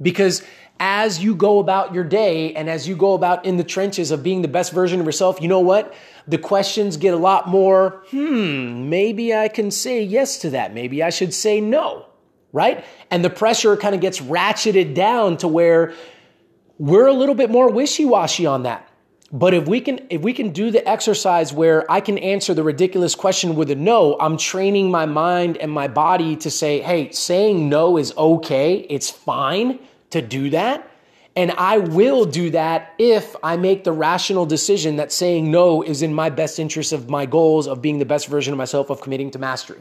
because 0.00 0.42
as 0.80 1.22
you 1.22 1.34
go 1.34 1.58
about 1.58 1.94
your 1.94 2.04
day 2.04 2.54
and 2.54 2.68
as 2.68 2.88
you 2.88 2.96
go 2.96 3.14
about 3.14 3.44
in 3.44 3.56
the 3.56 3.64
trenches 3.64 4.10
of 4.10 4.22
being 4.22 4.42
the 4.42 4.48
best 4.48 4.72
version 4.72 5.00
of 5.00 5.06
yourself, 5.06 5.40
you 5.40 5.48
know 5.48 5.60
what? 5.60 5.94
The 6.26 6.38
questions 6.38 6.96
get 6.96 7.14
a 7.14 7.16
lot 7.16 7.48
more, 7.48 8.02
hmm, 8.10 8.88
maybe 8.88 9.34
I 9.34 9.48
can 9.48 9.70
say 9.70 10.02
yes 10.02 10.38
to 10.38 10.50
that. 10.50 10.74
Maybe 10.74 11.02
I 11.02 11.10
should 11.10 11.32
say 11.34 11.60
no, 11.60 12.06
right? 12.52 12.84
And 13.10 13.24
the 13.24 13.30
pressure 13.30 13.76
kind 13.76 13.94
of 13.94 14.00
gets 14.00 14.20
ratcheted 14.20 14.94
down 14.94 15.36
to 15.38 15.48
where 15.48 15.94
we're 16.78 17.06
a 17.06 17.12
little 17.12 17.34
bit 17.34 17.50
more 17.50 17.70
wishy-washy 17.70 18.46
on 18.46 18.64
that. 18.64 18.88
But 19.32 19.54
if 19.54 19.66
we 19.66 19.80
can 19.80 20.06
if 20.10 20.20
we 20.20 20.34
can 20.34 20.50
do 20.50 20.70
the 20.70 20.86
exercise 20.86 21.54
where 21.54 21.90
I 21.90 22.00
can 22.00 22.18
answer 22.18 22.52
the 22.52 22.62
ridiculous 22.62 23.14
question 23.14 23.56
with 23.56 23.70
a 23.70 23.74
no, 23.74 24.16
I'm 24.20 24.36
training 24.36 24.90
my 24.90 25.06
mind 25.06 25.56
and 25.56 25.72
my 25.72 25.88
body 25.88 26.36
to 26.36 26.50
say, 26.50 26.80
"Hey, 26.80 27.10
saying 27.12 27.70
no 27.70 27.96
is 27.96 28.12
okay. 28.16 28.86
It's 28.90 29.08
fine." 29.08 29.78
To 30.12 30.22
do 30.22 30.50
that. 30.50 30.88
And 31.34 31.50
I 31.52 31.78
will 31.78 32.26
do 32.26 32.50
that 32.50 32.92
if 32.98 33.34
I 33.42 33.56
make 33.56 33.84
the 33.84 33.92
rational 33.92 34.44
decision 34.44 34.96
that 34.96 35.12
saying 35.12 35.50
no 35.50 35.82
is 35.82 36.02
in 36.02 36.12
my 36.12 36.28
best 36.28 36.58
interest 36.58 36.92
of 36.92 37.08
my 37.08 37.24
goals 37.24 37.66
of 37.66 37.80
being 37.80 37.98
the 37.98 38.04
best 38.04 38.28
version 38.28 38.52
of 38.52 38.58
myself, 38.58 38.90
of 38.90 39.00
committing 39.00 39.30
to 39.30 39.38
mastery. 39.38 39.80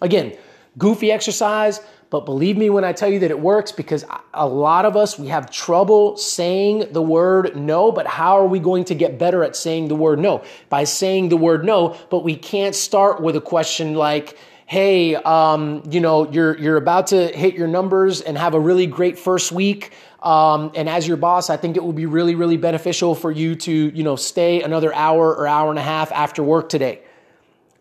Again, 0.00 0.36
goofy 0.78 1.12
exercise, 1.12 1.80
but 2.08 2.24
believe 2.24 2.56
me 2.56 2.70
when 2.70 2.84
I 2.84 2.92
tell 2.92 3.10
you 3.10 3.18
that 3.18 3.30
it 3.30 3.40
works 3.40 3.72
because 3.72 4.06
a 4.32 4.46
lot 4.46 4.86
of 4.86 4.96
us, 4.96 5.18
we 5.18 5.26
have 5.26 5.50
trouble 5.50 6.16
saying 6.16 6.92
the 6.92 7.02
word 7.02 7.56
no, 7.56 7.92
but 7.92 8.06
how 8.06 8.38
are 8.38 8.46
we 8.46 8.58
going 8.58 8.84
to 8.84 8.94
get 8.94 9.18
better 9.18 9.44
at 9.44 9.54
saying 9.54 9.88
the 9.88 9.96
word 9.96 10.18
no? 10.18 10.44
By 10.70 10.84
saying 10.84 11.28
the 11.28 11.36
word 11.36 11.64
no, 11.64 11.96
but 12.10 12.24
we 12.24 12.36
can't 12.36 12.74
start 12.74 13.20
with 13.20 13.36
a 13.36 13.40
question 13.40 13.94
like, 13.94 14.38
hey, 14.66 15.14
um, 15.14 15.82
you 15.88 16.00
know, 16.00 16.30
you're 16.30 16.58
you're 16.58 16.76
about 16.76 17.08
to 17.08 17.28
hit 17.28 17.54
your 17.54 17.68
numbers 17.68 18.20
and 18.20 18.36
have 18.36 18.54
a 18.54 18.60
really 18.60 18.86
great 18.86 19.18
first 19.18 19.52
week. 19.52 19.92
Um, 20.22 20.72
and 20.74 20.88
as 20.88 21.06
your 21.06 21.16
boss, 21.16 21.50
I 21.50 21.56
think 21.56 21.76
it 21.76 21.84
would 21.84 21.94
be 21.94 22.06
really, 22.06 22.34
really 22.34 22.56
beneficial 22.56 23.14
for 23.14 23.30
you 23.30 23.54
to, 23.54 23.72
you 23.72 24.02
know, 24.02 24.16
stay 24.16 24.62
another 24.62 24.92
hour 24.92 25.32
or 25.32 25.46
hour 25.46 25.70
and 25.70 25.78
a 25.78 25.82
half 25.82 26.10
after 26.10 26.42
work 26.42 26.68
today. 26.68 27.02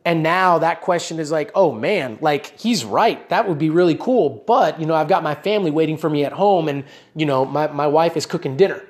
And 0.05 0.21
now 0.21 0.59
that 0.59 0.81
question 0.81 1.19
is 1.19 1.31
like, 1.31 1.49
oh 1.55 1.71
man, 1.71 2.19
like 2.21 2.59
he's 2.59 2.85
right. 2.85 3.27
That 3.29 3.49
would 3.49 3.57
be 3.57 3.71
really 3.71 3.95
cool. 3.95 4.43
But, 4.45 4.79
you 4.79 4.85
know, 4.85 4.93
I've 4.93 5.07
got 5.07 5.23
my 5.23 5.33
family 5.33 5.71
waiting 5.71 5.97
for 5.97 6.07
me 6.07 6.23
at 6.23 6.31
home 6.31 6.69
and, 6.69 6.83
you 7.15 7.25
know, 7.25 7.43
my, 7.43 7.65
my 7.67 7.87
wife 7.87 8.15
is 8.15 8.27
cooking 8.27 8.55
dinner. 8.55 8.83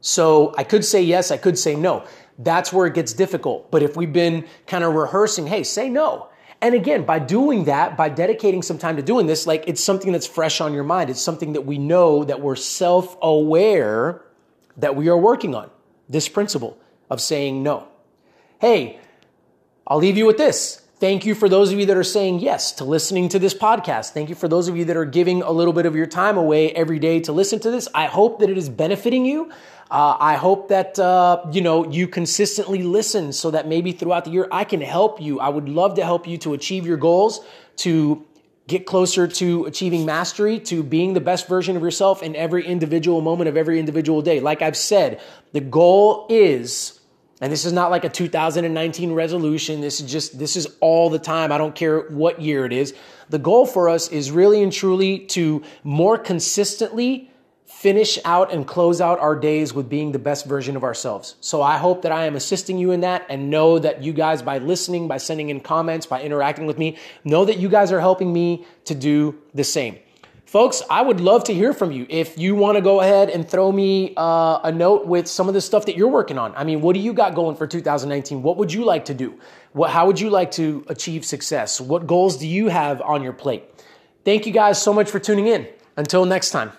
So 0.00 0.54
I 0.56 0.62
could 0.62 0.84
say 0.84 1.02
yes, 1.02 1.32
I 1.32 1.38
could 1.38 1.58
say 1.58 1.74
no. 1.74 2.04
That's 2.38 2.72
where 2.72 2.86
it 2.86 2.94
gets 2.94 3.12
difficult. 3.12 3.72
But 3.72 3.82
if 3.82 3.96
we've 3.96 4.12
been 4.12 4.46
kind 4.68 4.84
of 4.84 4.94
rehearsing, 4.94 5.48
hey, 5.48 5.64
say 5.64 5.88
no. 5.88 6.28
And 6.60 6.74
again, 6.74 7.04
by 7.04 7.20
doing 7.20 7.64
that, 7.64 7.96
by 7.96 8.08
dedicating 8.08 8.62
some 8.62 8.78
time 8.78 8.96
to 8.96 9.02
doing 9.02 9.26
this, 9.26 9.46
like 9.46 9.64
it's 9.68 9.82
something 9.82 10.10
that's 10.10 10.26
fresh 10.26 10.60
on 10.60 10.72
your 10.72 10.84
mind. 10.84 11.08
It's 11.08 11.20
something 11.20 11.52
that 11.52 11.62
we 11.62 11.78
know 11.78 12.24
that 12.24 12.40
we're 12.40 12.56
self 12.56 13.16
aware 13.22 14.22
that 14.76 14.96
we 14.96 15.08
are 15.08 15.16
working 15.18 15.54
on 15.54 15.70
this 16.08 16.28
principle 16.28 16.78
of 17.10 17.20
saying 17.20 17.62
no. 17.62 17.86
Hey, 18.60 18.98
I'll 19.86 19.98
leave 19.98 20.16
you 20.16 20.26
with 20.26 20.36
this. 20.36 20.82
Thank 21.00 21.24
you 21.24 21.36
for 21.36 21.48
those 21.48 21.72
of 21.72 21.78
you 21.78 21.86
that 21.86 21.96
are 21.96 22.02
saying 22.02 22.40
yes 22.40 22.72
to 22.72 22.84
listening 22.84 23.28
to 23.28 23.38
this 23.38 23.54
podcast. 23.54 24.10
Thank 24.10 24.28
you 24.28 24.34
for 24.34 24.48
those 24.48 24.66
of 24.66 24.76
you 24.76 24.84
that 24.86 24.96
are 24.96 25.04
giving 25.04 25.42
a 25.42 25.52
little 25.52 25.72
bit 25.72 25.86
of 25.86 25.94
your 25.94 26.06
time 26.06 26.36
away 26.36 26.72
every 26.72 26.98
day 26.98 27.20
to 27.20 27.32
listen 27.32 27.60
to 27.60 27.70
this. 27.70 27.86
I 27.94 28.06
hope 28.06 28.40
that 28.40 28.50
it 28.50 28.58
is 28.58 28.68
benefiting 28.68 29.24
you. 29.24 29.52
Uh, 29.92 30.16
I 30.18 30.34
hope 30.34 30.70
that 30.70 30.98
uh, 30.98 31.44
you 31.52 31.60
know 31.60 31.88
you 31.88 32.08
consistently 32.08 32.82
listen 32.82 33.32
so 33.32 33.52
that 33.52 33.68
maybe 33.68 33.92
throughout 33.92 34.24
the 34.24 34.32
year 34.32 34.48
I 34.50 34.64
can 34.64 34.80
help 34.80 35.20
you. 35.20 35.38
I 35.38 35.50
would 35.50 35.68
love 35.68 35.94
to 35.94 36.04
help 36.04 36.26
you 36.26 36.36
to 36.38 36.54
achieve 36.54 36.84
your 36.84 36.96
goals, 36.96 37.46
to 37.76 38.26
get 38.66 38.84
closer 38.84 39.28
to 39.28 39.66
achieving 39.66 40.04
mastery, 40.04 40.58
to 40.58 40.82
being 40.82 41.14
the 41.14 41.20
best 41.20 41.46
version 41.46 41.76
of 41.76 41.82
yourself 41.82 42.24
in 42.24 42.34
every 42.34 42.66
individual 42.66 43.20
moment 43.20 43.46
of 43.46 43.56
every 43.56 43.78
individual 43.78 44.20
day. 44.20 44.40
Like 44.40 44.62
I've 44.62 44.76
said, 44.76 45.20
the 45.52 45.60
goal 45.60 46.26
is 46.28 46.97
and 47.40 47.52
this 47.52 47.64
is 47.64 47.72
not 47.72 47.90
like 47.90 48.04
a 48.04 48.08
2019 48.08 49.12
resolution. 49.12 49.80
This 49.80 50.00
is 50.00 50.10
just, 50.10 50.38
this 50.38 50.56
is 50.56 50.66
all 50.80 51.08
the 51.08 51.18
time. 51.18 51.52
I 51.52 51.58
don't 51.58 51.74
care 51.74 52.00
what 52.08 52.40
year 52.40 52.64
it 52.64 52.72
is. 52.72 52.94
The 53.28 53.38
goal 53.38 53.64
for 53.64 53.88
us 53.88 54.08
is 54.08 54.30
really 54.30 54.62
and 54.62 54.72
truly 54.72 55.20
to 55.26 55.62
more 55.84 56.18
consistently 56.18 57.30
finish 57.64 58.18
out 58.24 58.52
and 58.52 58.66
close 58.66 59.00
out 59.00 59.20
our 59.20 59.36
days 59.36 59.72
with 59.72 59.88
being 59.88 60.10
the 60.10 60.18
best 60.18 60.46
version 60.46 60.74
of 60.74 60.82
ourselves. 60.82 61.36
So 61.40 61.62
I 61.62 61.76
hope 61.76 62.02
that 62.02 62.10
I 62.10 62.24
am 62.24 62.34
assisting 62.34 62.76
you 62.76 62.90
in 62.90 63.02
that 63.02 63.24
and 63.28 63.50
know 63.50 63.78
that 63.78 64.02
you 64.02 64.12
guys, 64.12 64.42
by 64.42 64.58
listening, 64.58 65.06
by 65.06 65.18
sending 65.18 65.50
in 65.50 65.60
comments, 65.60 66.06
by 66.06 66.22
interacting 66.22 66.66
with 66.66 66.76
me, 66.76 66.96
know 67.22 67.44
that 67.44 67.58
you 67.58 67.68
guys 67.68 67.92
are 67.92 68.00
helping 68.00 68.32
me 68.32 68.66
to 68.86 68.96
do 68.96 69.38
the 69.54 69.62
same. 69.62 69.98
Folks, 70.48 70.80
I 70.88 71.02
would 71.02 71.20
love 71.20 71.44
to 71.44 71.52
hear 71.52 71.74
from 71.74 71.92
you. 71.92 72.06
If 72.08 72.38
you 72.38 72.54
want 72.54 72.76
to 72.76 72.80
go 72.80 73.02
ahead 73.02 73.28
and 73.28 73.46
throw 73.46 73.70
me 73.70 74.14
uh, 74.16 74.60
a 74.64 74.72
note 74.72 75.06
with 75.06 75.28
some 75.28 75.46
of 75.46 75.52
the 75.52 75.60
stuff 75.60 75.84
that 75.84 75.94
you're 75.94 76.08
working 76.08 76.38
on. 76.38 76.54
I 76.56 76.64
mean, 76.64 76.80
what 76.80 76.94
do 76.94 77.00
you 77.00 77.12
got 77.12 77.34
going 77.34 77.54
for 77.54 77.66
2019? 77.66 78.42
What 78.42 78.56
would 78.56 78.72
you 78.72 78.82
like 78.82 79.04
to 79.04 79.14
do? 79.14 79.38
What, 79.74 79.90
how 79.90 80.06
would 80.06 80.18
you 80.18 80.30
like 80.30 80.52
to 80.52 80.86
achieve 80.88 81.26
success? 81.26 81.82
What 81.82 82.06
goals 82.06 82.38
do 82.38 82.48
you 82.48 82.68
have 82.68 83.02
on 83.02 83.22
your 83.22 83.34
plate? 83.34 83.64
Thank 84.24 84.46
you 84.46 84.52
guys 84.54 84.80
so 84.80 84.94
much 84.94 85.10
for 85.10 85.18
tuning 85.18 85.48
in. 85.48 85.68
Until 85.98 86.24
next 86.24 86.48
time. 86.50 86.72